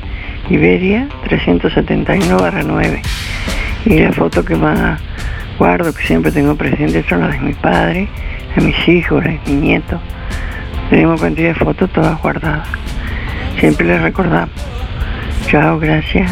[0.50, 3.02] Iberia 371-9.
[3.84, 5.02] Y la foto que más
[5.60, 8.08] guardo, que siempre tengo presente, son las de mi padre,
[8.56, 10.00] de mis hijos, de mis nietos.
[10.90, 12.66] Tenemos cantidad de fotos todas guardadas.
[13.60, 14.56] Siempre les recordamos.
[15.48, 16.32] Chao, gracias.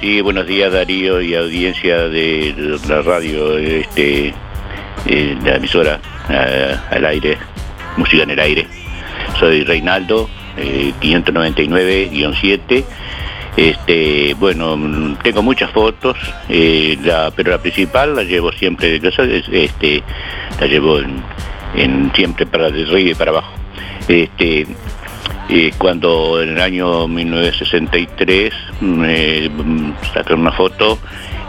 [0.00, 4.34] Sí, buenos días Darío y audiencia de la radio, este,
[5.08, 5.98] eh, la emisora
[6.30, 7.36] eh, al aire,
[7.96, 8.66] música en el aire.
[9.40, 12.84] Soy Reinaldo, eh, 599-7.
[13.56, 14.78] Este, bueno,
[15.22, 16.16] tengo muchas fotos,
[16.48, 19.00] eh, la- pero la principal la llevo siempre
[19.50, 20.02] este,
[20.60, 21.22] la llevo en,
[21.74, 23.52] en- siempre para arriba y para abajo.
[24.06, 24.64] Este,
[25.48, 30.98] eh, cuando en el año 1963 me mm, sacaron una foto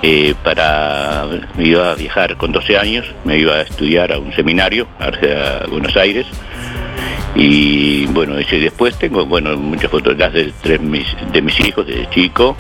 [0.02, 4.34] eh, para me iba a viajar con 12 años, me iba a estudiar a un
[4.34, 6.26] seminario a Buenos Aires.
[7.36, 10.80] Y bueno, ese después tengo bueno muchas fotos las de tres
[11.32, 12.58] de mis hijos desde chico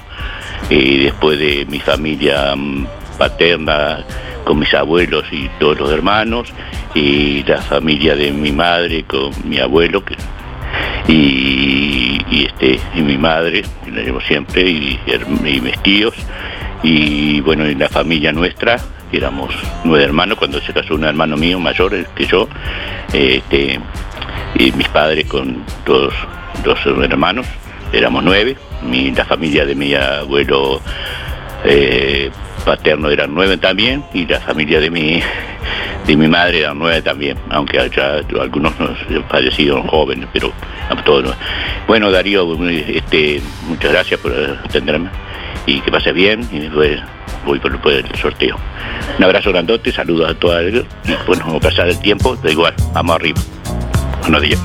[0.69, 2.85] y después de mi familia mm,
[3.17, 4.03] paterna
[4.43, 6.53] con mis abuelos y todos los hermanos
[6.93, 10.03] y la familia de mi madre con mi abuelo
[11.07, 14.99] y, y, este y mi madre que siempre y,
[15.45, 16.13] y mis tíos
[16.83, 18.77] y bueno y la familia nuestra
[19.11, 19.53] éramos
[19.83, 22.47] nueve hermanos cuando se casó un hermano mío mayor que yo
[23.13, 23.79] este
[24.55, 26.13] y mis padres con dos,
[26.63, 27.45] dos hermanos
[27.91, 30.81] éramos nueve mi, la familia de mi abuelo
[31.65, 32.31] eh,
[32.65, 35.21] paterno eran nueve también y la familia de mi
[36.05, 38.97] de mi madre eran nueve también, aunque ya algunos nos
[39.29, 40.51] fallecieron jóvenes, pero
[41.05, 41.23] todos.
[41.23, 41.33] no.
[41.87, 44.31] Bueno, Darío, este, muchas gracias por
[44.65, 45.09] atenderme
[45.69, 46.99] y que pases bien y después
[47.45, 48.57] voy por, por el sorteo.
[49.17, 53.15] Un abrazo grandote, saludos a todos y bueno, como pasar el tiempo, da igual, vamos
[53.15, 53.39] arriba.
[54.21, 54.59] Buenos días.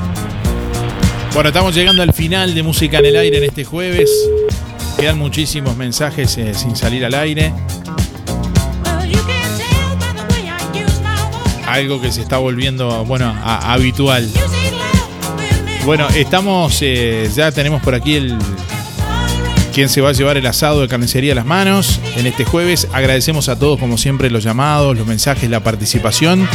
[1.35, 4.11] Bueno, estamos llegando al final de Música en el Aire en este jueves.
[4.99, 7.53] Quedan muchísimos mensajes eh, sin salir al aire.
[11.67, 14.31] Algo que se está volviendo, bueno, habitual.
[15.85, 18.39] Bueno, estamos, eh, ya tenemos por aquí el...
[19.75, 22.87] ¿Quién se va a llevar el asado de carnicería a las manos en este jueves?
[22.93, 26.49] Agradecemos a todos, como siempre, los llamados, los mensajes, la participación.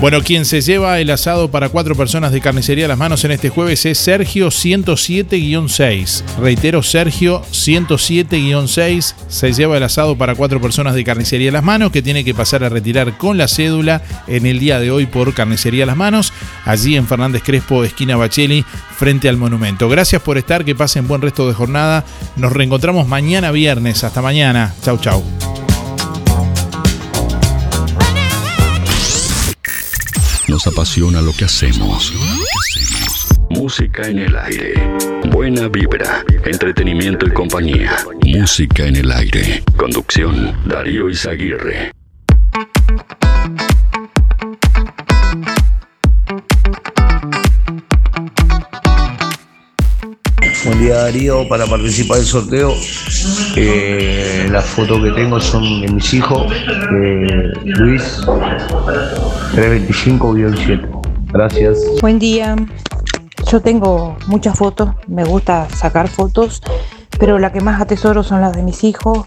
[0.00, 3.30] Bueno, quien se lleva el asado para cuatro personas de carnicería a las manos en
[3.30, 6.22] este jueves es Sergio 107-6.
[6.40, 11.90] Reitero, Sergio 107-6 se lleva el asado para cuatro personas de carnicería a las manos
[11.90, 15.32] que tiene que pasar a retirar con la cédula en el día de hoy por
[15.32, 16.32] carnicería a las manos,
[16.64, 18.64] allí en Fernández Crespo, esquina Bacheli,
[18.98, 19.88] frente al monumento.
[19.88, 22.04] Gracias por estar, que pasen buen resto de jornada.
[22.36, 24.04] Nos reencontramos mañana viernes.
[24.04, 24.74] Hasta mañana.
[24.82, 25.53] Chau, chau.
[30.54, 32.12] Nos apasiona lo que hacemos.
[33.50, 34.74] Música en el aire.
[35.32, 37.96] Buena vibra, entretenimiento y compañía.
[38.24, 39.64] Música en el aire.
[39.76, 41.90] Conducción, Darío Izaguirre.
[50.64, 52.72] Buen día Darío, para participar del sorteo.
[53.56, 58.22] eh, las fotos que tengo son de mis hijos, eh, Luis
[59.54, 60.88] 325-7.
[61.32, 61.78] Gracias.
[62.00, 62.56] Buen día.
[63.50, 66.62] Yo tengo muchas fotos, me gusta sacar fotos,
[67.18, 69.26] pero la que más atesoro son las de mis hijos,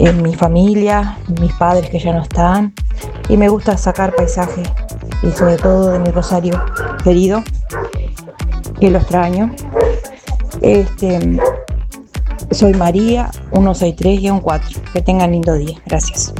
[0.00, 2.74] en mi familia, mis padres que ya no están,
[3.28, 4.68] y me gusta sacar paisajes,
[5.22, 6.60] y sobre todo de mi Rosario
[7.04, 7.44] querido,
[8.80, 9.54] que lo extraño.
[10.66, 11.20] Este,
[12.50, 14.92] soy María 163-4.
[14.92, 15.80] Que tengan lindo día.
[15.86, 16.34] Gracias.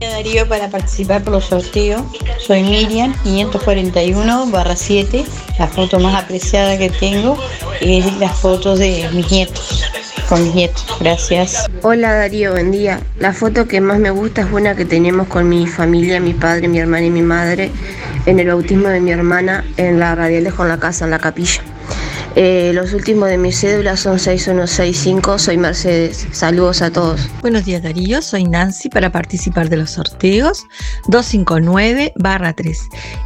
[0.00, 2.00] Darío para participar por los sorteos.
[2.38, 5.22] Soy Miriam 541-7.
[5.58, 7.36] La foto más apreciada que tengo
[7.82, 9.84] es la foto de mis nietos.
[10.30, 10.86] Con mis nietos.
[10.98, 11.66] Gracias.
[11.82, 13.00] Hola Darío, buen día.
[13.18, 16.68] La foto que más me gusta es una que tenemos con mi familia, mi padre,
[16.68, 17.70] mi hermana y mi madre
[18.24, 21.62] en el bautismo de mi hermana en la Radiales con la casa, en la capilla.
[22.40, 26.28] Eh, los últimos de mi cédula son 6165, soy Mercedes.
[26.30, 27.28] Saludos a todos.
[27.40, 30.64] Buenos días Darío, soy Nancy para participar de los sorteos
[31.08, 32.78] 259-3.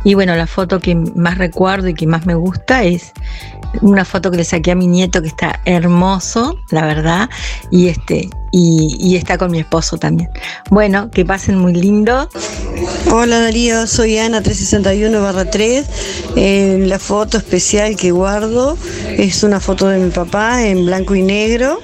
[0.04, 3.12] Y bueno, la foto que más recuerdo y que más me gusta es
[3.82, 7.28] una foto que le saqué a mi nieto que está hermoso, la verdad,
[7.70, 10.30] y este y, está con mi esposo también.
[10.70, 12.28] Bueno, que pasen muy lindo.
[13.10, 15.84] Hola Darío, soy Ana 361-3.
[16.36, 18.76] Eh, la foto especial que guardo
[19.08, 21.80] es una foto de mi papá en blanco y negro,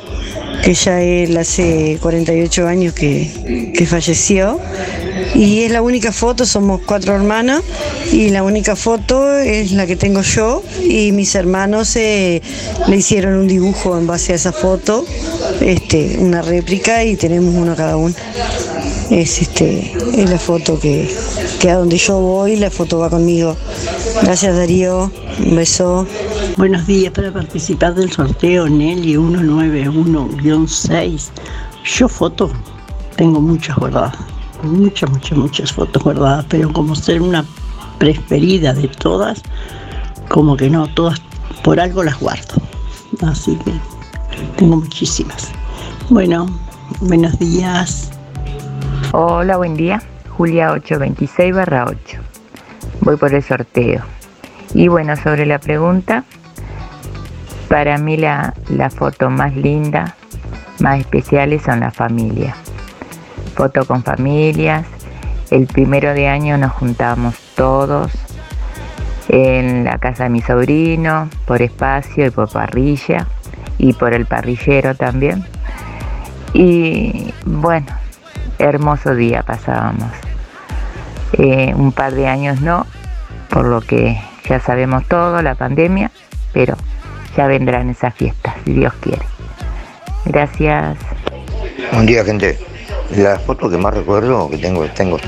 [0.62, 4.60] que ya él hace 48 años que, que falleció.
[5.34, 7.62] Y es la única foto, somos cuatro hermanos,
[8.12, 12.42] y la única foto es la que tengo yo, y mis hermanos eh,
[12.88, 15.04] le hicieron un dibujo en base a esa foto,
[15.60, 18.14] este, una réplica, y tenemos uno cada uno.
[19.10, 21.10] Es, este, es la foto que,
[21.60, 23.56] que a donde yo voy, la foto va conmigo.
[24.22, 26.06] Gracias Darío, un beso.
[26.56, 31.28] Buenos días para participar del sorteo Nelly 191-6.
[31.84, 32.50] Yo fotos
[33.16, 34.16] tengo muchas guardadas,
[34.62, 37.44] muchas, muchas, muchas fotos guardadas, pero como ser una
[37.98, 39.42] preferida de todas,
[40.28, 41.20] como que no, todas
[41.62, 42.60] por algo las guardo.
[43.22, 43.72] Así que
[44.56, 45.52] tengo muchísimas.
[46.10, 46.46] Bueno,
[47.02, 48.10] buenos días.
[49.12, 50.00] Hola, buen día.
[50.30, 52.18] Julia 826 barra 8.
[53.02, 54.04] Voy por el sorteo.
[54.72, 56.24] Y bueno, sobre la pregunta,
[57.68, 60.16] para mí la, la foto más linda,
[60.78, 62.56] más especiales son las familias.
[63.54, 64.86] Foto con familias.
[65.50, 68.10] El primero de año nos juntamos todos
[69.28, 73.26] en la casa de mi sobrino, por espacio y por parrilla,
[73.76, 75.44] y por el parrillero también.
[76.52, 77.86] Y bueno,
[78.58, 80.10] hermoso día pasábamos.
[81.34, 82.86] Eh, un par de años no,
[83.50, 84.18] por lo que
[84.48, 86.10] ya sabemos todo, la pandemia,
[86.52, 86.76] pero
[87.36, 89.22] ya vendrán esas fiestas, si Dios quiere.
[90.24, 90.96] Gracias.
[91.92, 92.58] Buen día, gente.
[93.16, 95.18] La foto que más recuerdo que tengo, tengo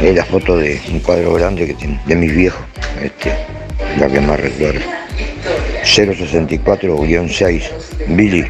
[0.00, 2.62] es la foto de un cuadro grande que tiene, de mis viejos.
[3.00, 3.32] Este,
[3.98, 4.80] la que más recuerdo.
[5.84, 7.62] 064-6.
[8.08, 8.46] Billy,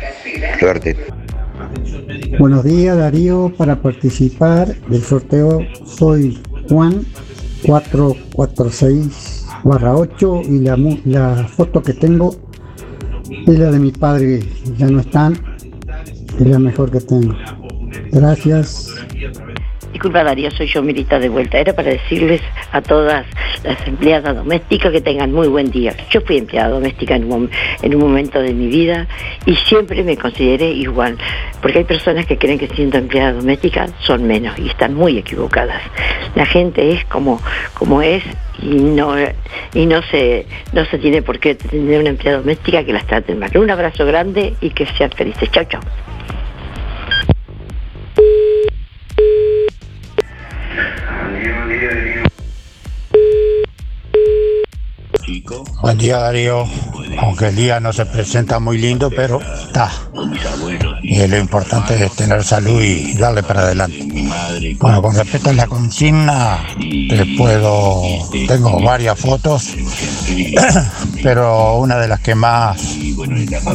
[0.59, 0.97] suerte.
[2.39, 6.39] Buenos días Darío, para participar del sorteo soy
[6.69, 7.05] Juan
[7.65, 12.37] 446 8 y la, la foto que tengo
[13.47, 14.45] es la de mi padre,
[14.79, 15.37] ya no están,
[16.39, 17.35] es la mejor que tengo.
[18.13, 18.95] Gracias.
[19.97, 21.57] Disculpa Darío, soy yo Mirita de vuelta.
[21.59, 23.25] Era para decirles a todas
[23.65, 25.95] las empleadas domésticas que tengan muy buen día.
[26.11, 27.51] Yo fui empleada doméstica en un, mom-
[27.81, 29.07] en un momento de mi vida
[29.47, 31.17] y siempre me consideré igual,
[31.63, 35.81] porque hay personas que creen que siendo empleada doméstica son menos y están muy equivocadas.
[36.35, 37.41] La gente es como,
[37.73, 38.23] como es
[38.61, 39.15] y no
[39.73, 40.45] y no se
[40.75, 43.51] no se tiene por qué tener una empleada doméstica que las traten mal.
[43.57, 45.51] Un abrazo grande y que sean felices.
[45.51, 45.81] Chao, chao.
[55.83, 56.65] Buen día Darío,
[57.19, 59.91] aunque el día no se presenta muy lindo, pero está.
[61.03, 64.05] Y lo importante es tener salud y darle para adelante.
[64.81, 68.03] Bueno, con respecto a la consigna, te puedo,
[68.49, 69.75] tengo varias fotos,
[71.23, 72.97] pero una de las que más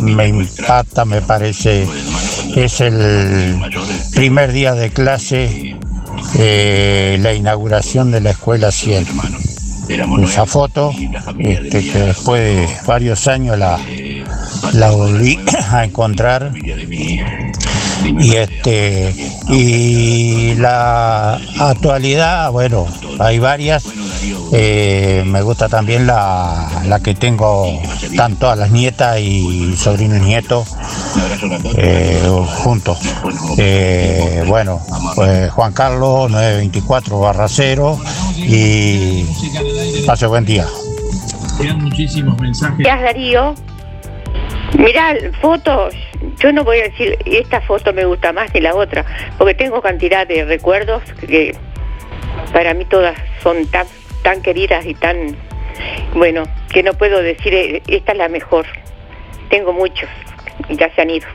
[0.01, 1.87] me impacta, me parece,
[2.55, 3.61] es el
[4.13, 5.77] primer día de clase,
[6.35, 9.05] eh, la inauguración de la escuela 100
[10.23, 10.93] esa foto,
[11.39, 13.79] este, que después de varios años la,
[14.73, 15.39] la volví
[15.71, 16.53] a encontrar.
[18.19, 19.13] Y este
[19.49, 22.87] y la actualidad, bueno,
[23.19, 23.85] hay varias,
[24.53, 30.21] Eh, me gusta también la, la que tengo, están todas las nietas y sobrinos y
[30.21, 30.75] nietos
[31.77, 32.21] eh,
[32.63, 32.99] juntos.
[33.57, 34.81] Eh, bueno,
[35.15, 37.97] pues Juan Carlos 924 barra 0
[38.35, 39.25] y
[40.05, 40.67] pase buen día.
[41.61, 42.77] Quedan muchísimos mensajes.
[42.79, 43.55] Gracias, Darío.
[44.77, 45.93] Mirá, fotos.
[46.37, 49.05] Yo no voy a decir esta foto me gusta más ni la otra,
[49.37, 51.55] porque tengo cantidad de recuerdos que
[52.53, 53.85] para mí todas son tan,
[54.23, 55.35] tan queridas y tan,
[56.13, 58.65] bueno, que no puedo decir eh, esta es la mejor.
[59.49, 60.09] Tengo muchos,
[60.69, 61.27] ya se han ido.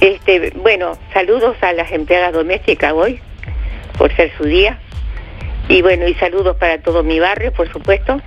[0.00, 3.20] Este, bueno, saludos a las empleadas domésticas hoy,
[3.98, 4.78] por ser su día.
[5.68, 8.20] Y bueno, y saludos para todo mi barrio, por supuesto.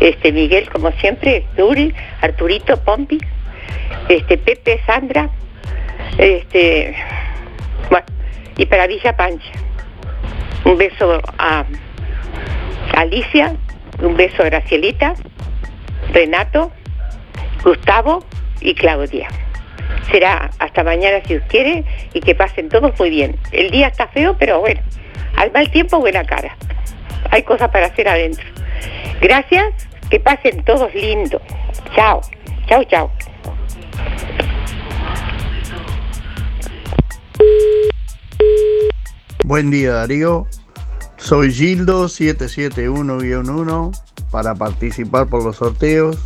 [0.00, 3.18] Este, Miguel, como siempre, Duri, Arturito, Pompi,
[4.08, 5.30] este, Pepe, Sandra,
[6.18, 6.94] este,
[7.90, 8.06] bueno,
[8.56, 9.52] y para Villa Pancha.
[10.64, 11.64] Un beso a
[12.94, 13.56] Alicia,
[14.00, 15.14] un beso a Gracielita,
[16.12, 16.70] Renato,
[17.64, 18.24] Gustavo
[18.60, 19.28] y Claudia.
[20.10, 23.36] Será hasta mañana si Dios quiere y que pasen todos muy bien.
[23.50, 24.80] El día está feo, pero bueno,
[25.36, 26.56] al mal tiempo buena cara.
[27.30, 28.44] Hay cosas para hacer adentro.
[29.20, 29.72] Gracias,
[30.10, 31.40] que pasen todos lindo.
[31.94, 32.20] Chao,
[32.66, 33.10] chao, chao.
[39.44, 40.46] Buen día Darío,
[41.18, 43.92] soy Gildo 771-1
[44.30, 46.18] para participar por los sorteos.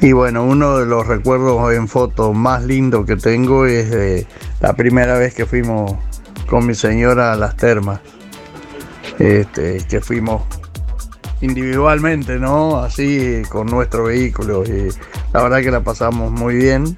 [0.00, 4.26] Y bueno, uno de los recuerdos en foto más lindos que tengo es de
[4.60, 5.94] la primera vez que fuimos
[6.46, 8.00] con mi señora a las termas.
[9.18, 10.42] Este, que fuimos
[11.40, 12.78] individualmente, ¿no?
[12.78, 14.64] Así con nuestro vehículo.
[14.64, 14.90] Y
[15.34, 16.96] la verdad que la pasamos muy bien.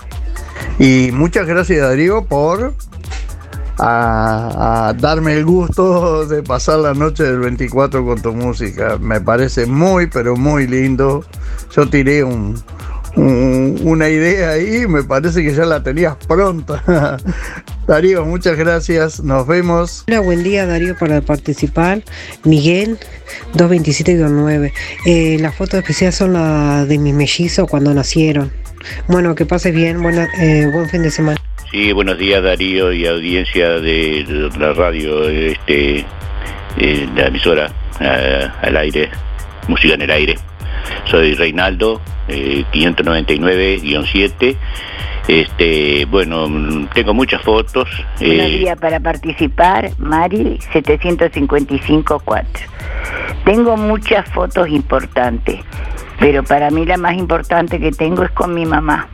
[0.79, 2.75] Y muchas gracias Darío por
[3.79, 8.99] darme el gusto de pasar la noche del 24 con tu música.
[9.01, 11.25] Me parece muy, pero muy lindo.
[11.75, 12.55] Yo tiré un,
[13.17, 17.17] un- una idea ahí, me parece que ya la tenías pronta.
[17.87, 19.23] Darío, muchas gracias.
[19.23, 20.05] Nos vemos.
[20.09, 22.03] Hola, buen día Darío para participar.
[22.43, 22.99] Miguel
[23.55, 24.73] 227-9.
[25.07, 28.53] Eh, las fotos especiales son las de mis mellizos cuando nacieron.
[29.07, 31.39] Bueno, que pases bien, buena, eh, buen fin de semana.
[31.71, 36.05] Sí, buenos días Darío y audiencia de la radio, este,
[36.79, 39.11] eh, la emisora eh, al aire,
[39.69, 40.37] música en el aire.
[41.11, 44.57] Soy Reinaldo, eh, 599-7.
[45.29, 46.47] Este, bueno,
[46.95, 47.89] tengo muchas fotos.
[48.21, 52.45] Buenos eh, días para participar, Mari 755-4.
[53.45, 55.61] Tengo muchas fotos importantes,
[56.21, 59.09] pero para mí la más importante que tengo es con mi mamá.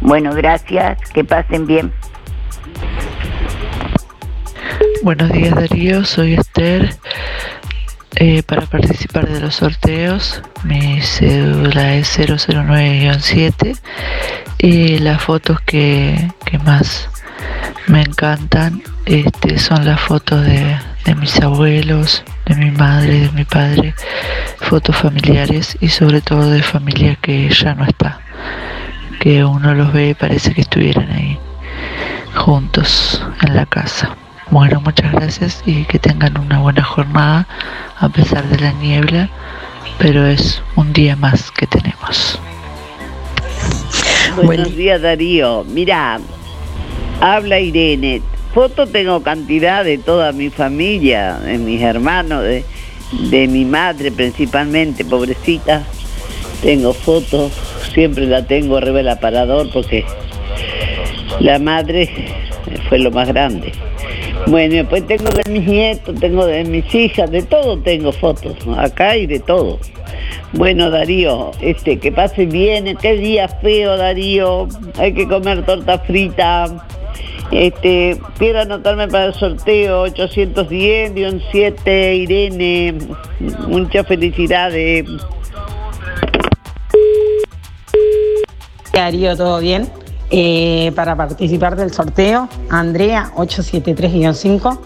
[0.00, 1.92] Bueno, gracias, que pasen bien.
[5.02, 6.90] Buenos días Darío, soy Esther.
[8.18, 13.78] Eh, para participar de los sorteos, mi cédula es 009-7
[14.56, 17.10] y las fotos que, que más
[17.88, 23.44] me encantan este, son las fotos de, de mis abuelos, de mi madre, de mi
[23.44, 23.94] padre,
[24.60, 28.20] fotos familiares y sobre todo de familia que ya no está,
[29.20, 31.38] que uno los ve y parece que estuvieran ahí
[32.34, 34.16] juntos en la casa.
[34.50, 37.48] Bueno, muchas gracias y que tengan una buena jornada
[37.98, 39.28] a pesar de la niebla,
[39.98, 42.40] pero es un día más que tenemos.
[44.44, 45.64] Buenos días Darío.
[45.64, 46.20] Mira,
[47.20, 48.22] habla Irene.
[48.54, 52.64] Foto tengo cantidad de toda mi familia, de mis hermanos, de,
[53.30, 55.82] de mi madre principalmente, pobrecita.
[56.62, 57.52] Tengo fotos,
[57.92, 60.06] siempre la tengo arriba del aparador porque
[61.40, 62.08] la madre
[62.88, 63.72] fue lo más grande.
[64.46, 68.56] Bueno, y después tengo de mis nietos, tengo de mis hijas, de todo tengo fotos,
[68.76, 69.78] acá hay de todo.
[70.52, 74.68] Bueno, Darío, este, que pase bien, qué día feo, Darío,
[74.98, 76.86] hay que comer torta frita.
[77.50, 82.94] Este, quiero anotarme para el sorteo 810-7, Irene,
[83.68, 85.04] muchas felicidades.
[88.92, 89.88] Darío, ¿todo bien?
[90.28, 94.78] Eh, para participar del sorteo, Andrea 873-5.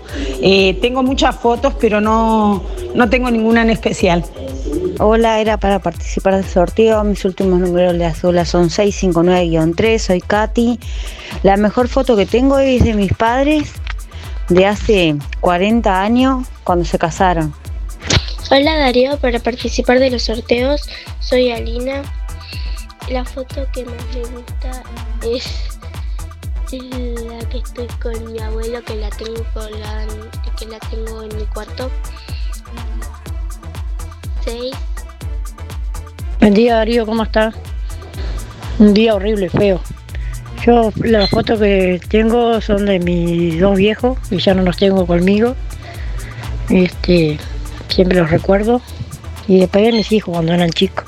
[0.42, 2.62] Eh, tengo muchas fotos, pero no,
[2.94, 4.24] no tengo ninguna en especial.
[4.98, 7.02] Hola, era para participar del sorteo.
[7.04, 9.98] Mis últimos números de azul son 659-3.
[9.98, 10.78] Soy Katy.
[11.42, 13.72] La mejor foto que tengo es de mis padres
[14.50, 17.54] de hace 40 años cuando se casaron.
[18.50, 20.82] Hola Darío, para participar de los sorteos
[21.20, 22.02] soy Alina.
[23.08, 24.82] La foto que más me gusta
[25.22, 25.78] es
[26.70, 30.06] la que estoy con mi abuelo, que la tengo colgada-
[30.58, 31.90] que la tengo en mi cuarto.
[34.44, 34.74] 6.
[36.40, 37.54] Buen día Darío, ¿cómo estás?
[38.78, 39.80] Un día horrible, feo.
[40.64, 45.06] Yo las fotos que tengo son de mis dos viejos y ya no los tengo
[45.06, 45.54] conmigo.
[46.68, 47.38] Este,
[47.88, 48.80] siempre los recuerdo.
[49.48, 51.04] Y después de mis hijos cuando eran chicos.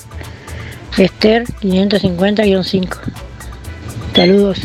[0.98, 2.98] Esther 550-5.
[4.14, 4.58] Saludos.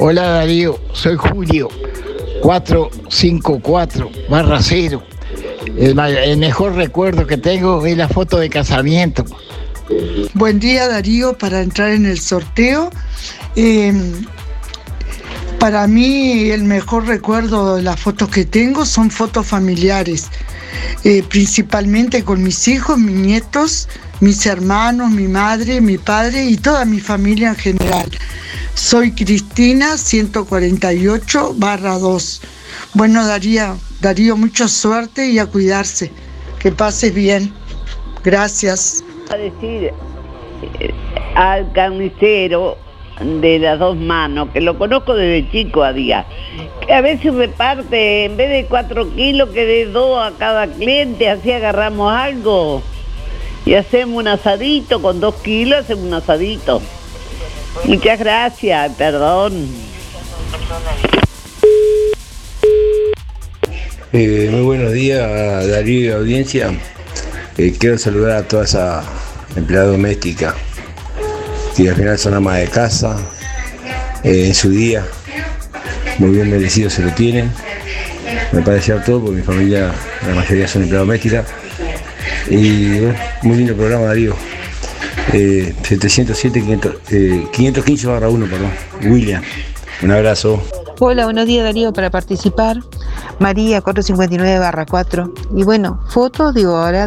[0.00, 1.68] Hola Darío, soy Julio,
[2.42, 5.02] 454 barra 0.
[5.78, 9.24] El, el mejor recuerdo que tengo es la foto de casamiento.
[10.34, 12.90] Buen día Darío para entrar en el sorteo.
[13.54, 13.94] Eh,
[15.58, 20.26] para mí el mejor recuerdo de las fotos que tengo son fotos familiares,
[21.02, 23.88] eh, principalmente con mis hijos, mis nietos,
[24.20, 28.10] mis hermanos, mi madre, mi padre y toda mi familia en general.
[28.74, 32.42] Soy Cristina 148 barra 2.
[32.94, 36.10] Bueno Darío, Darío, mucha suerte y a cuidarse.
[36.58, 37.52] Que pases bien.
[38.24, 39.04] Gracias.
[39.30, 39.92] a decir
[40.80, 40.94] eh,
[41.34, 42.78] al carnicero
[43.20, 46.26] de las dos manos, que lo conozco desde chico a día,
[46.86, 51.30] que a veces reparte, en vez de cuatro kilos, que de dos a cada cliente,
[51.30, 52.82] así agarramos algo
[53.66, 56.80] y hacemos un asadito, con dos kilos hacemos un asadito.
[57.84, 59.68] Muchas gracias, perdón.
[64.12, 66.70] Eh, muy buenos días, Darío y audiencia.
[67.58, 69.02] Eh, quiero saludar a toda esa
[69.56, 70.54] empleada doméstica
[71.76, 73.18] que al final son amas de casa,
[74.22, 75.04] eh, en su día,
[76.18, 77.50] muy bien merecido se lo tienen.
[78.52, 79.92] Me parece a todo porque mi familia,
[80.26, 81.46] la mayoría son empleadas domésticas.
[82.48, 84.34] Y bueno, muy lindo programa, Darío.
[85.32, 88.70] Eh, 707 500, eh, 515 barra 1, perdón.
[89.04, 89.42] William,
[90.02, 90.62] un abrazo.
[90.98, 92.78] Hola, buenos días Darío, para participar.
[93.38, 95.30] María 459 barra 4.
[95.54, 97.06] Y bueno, fotos, digo, ahora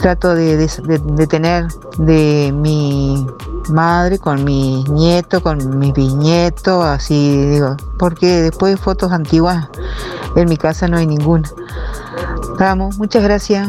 [0.00, 1.66] trato de, de- tener
[1.98, 3.24] de mi
[3.68, 9.68] madre con mis nietos, con mis bisnietos, así digo, porque después fotos antiguas
[10.34, 11.48] en mi casa no hay ninguna.
[12.58, 13.68] Vamos, muchas gracias.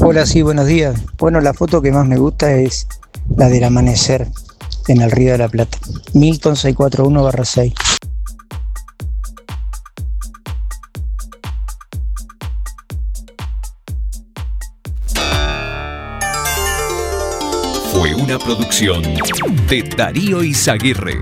[0.00, 1.00] Hola, sí, buenos días.
[1.18, 2.86] Bueno, la foto que más me gusta es
[3.36, 4.26] la del amanecer
[4.88, 5.78] en el Río de la Plata.
[6.12, 7.74] Milton 641-6.
[17.92, 19.02] Fue una producción
[19.68, 21.20] de Darío Izaguirre.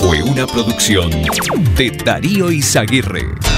[0.00, 1.10] Fue una producción
[1.76, 3.55] de Darío Izaguirre.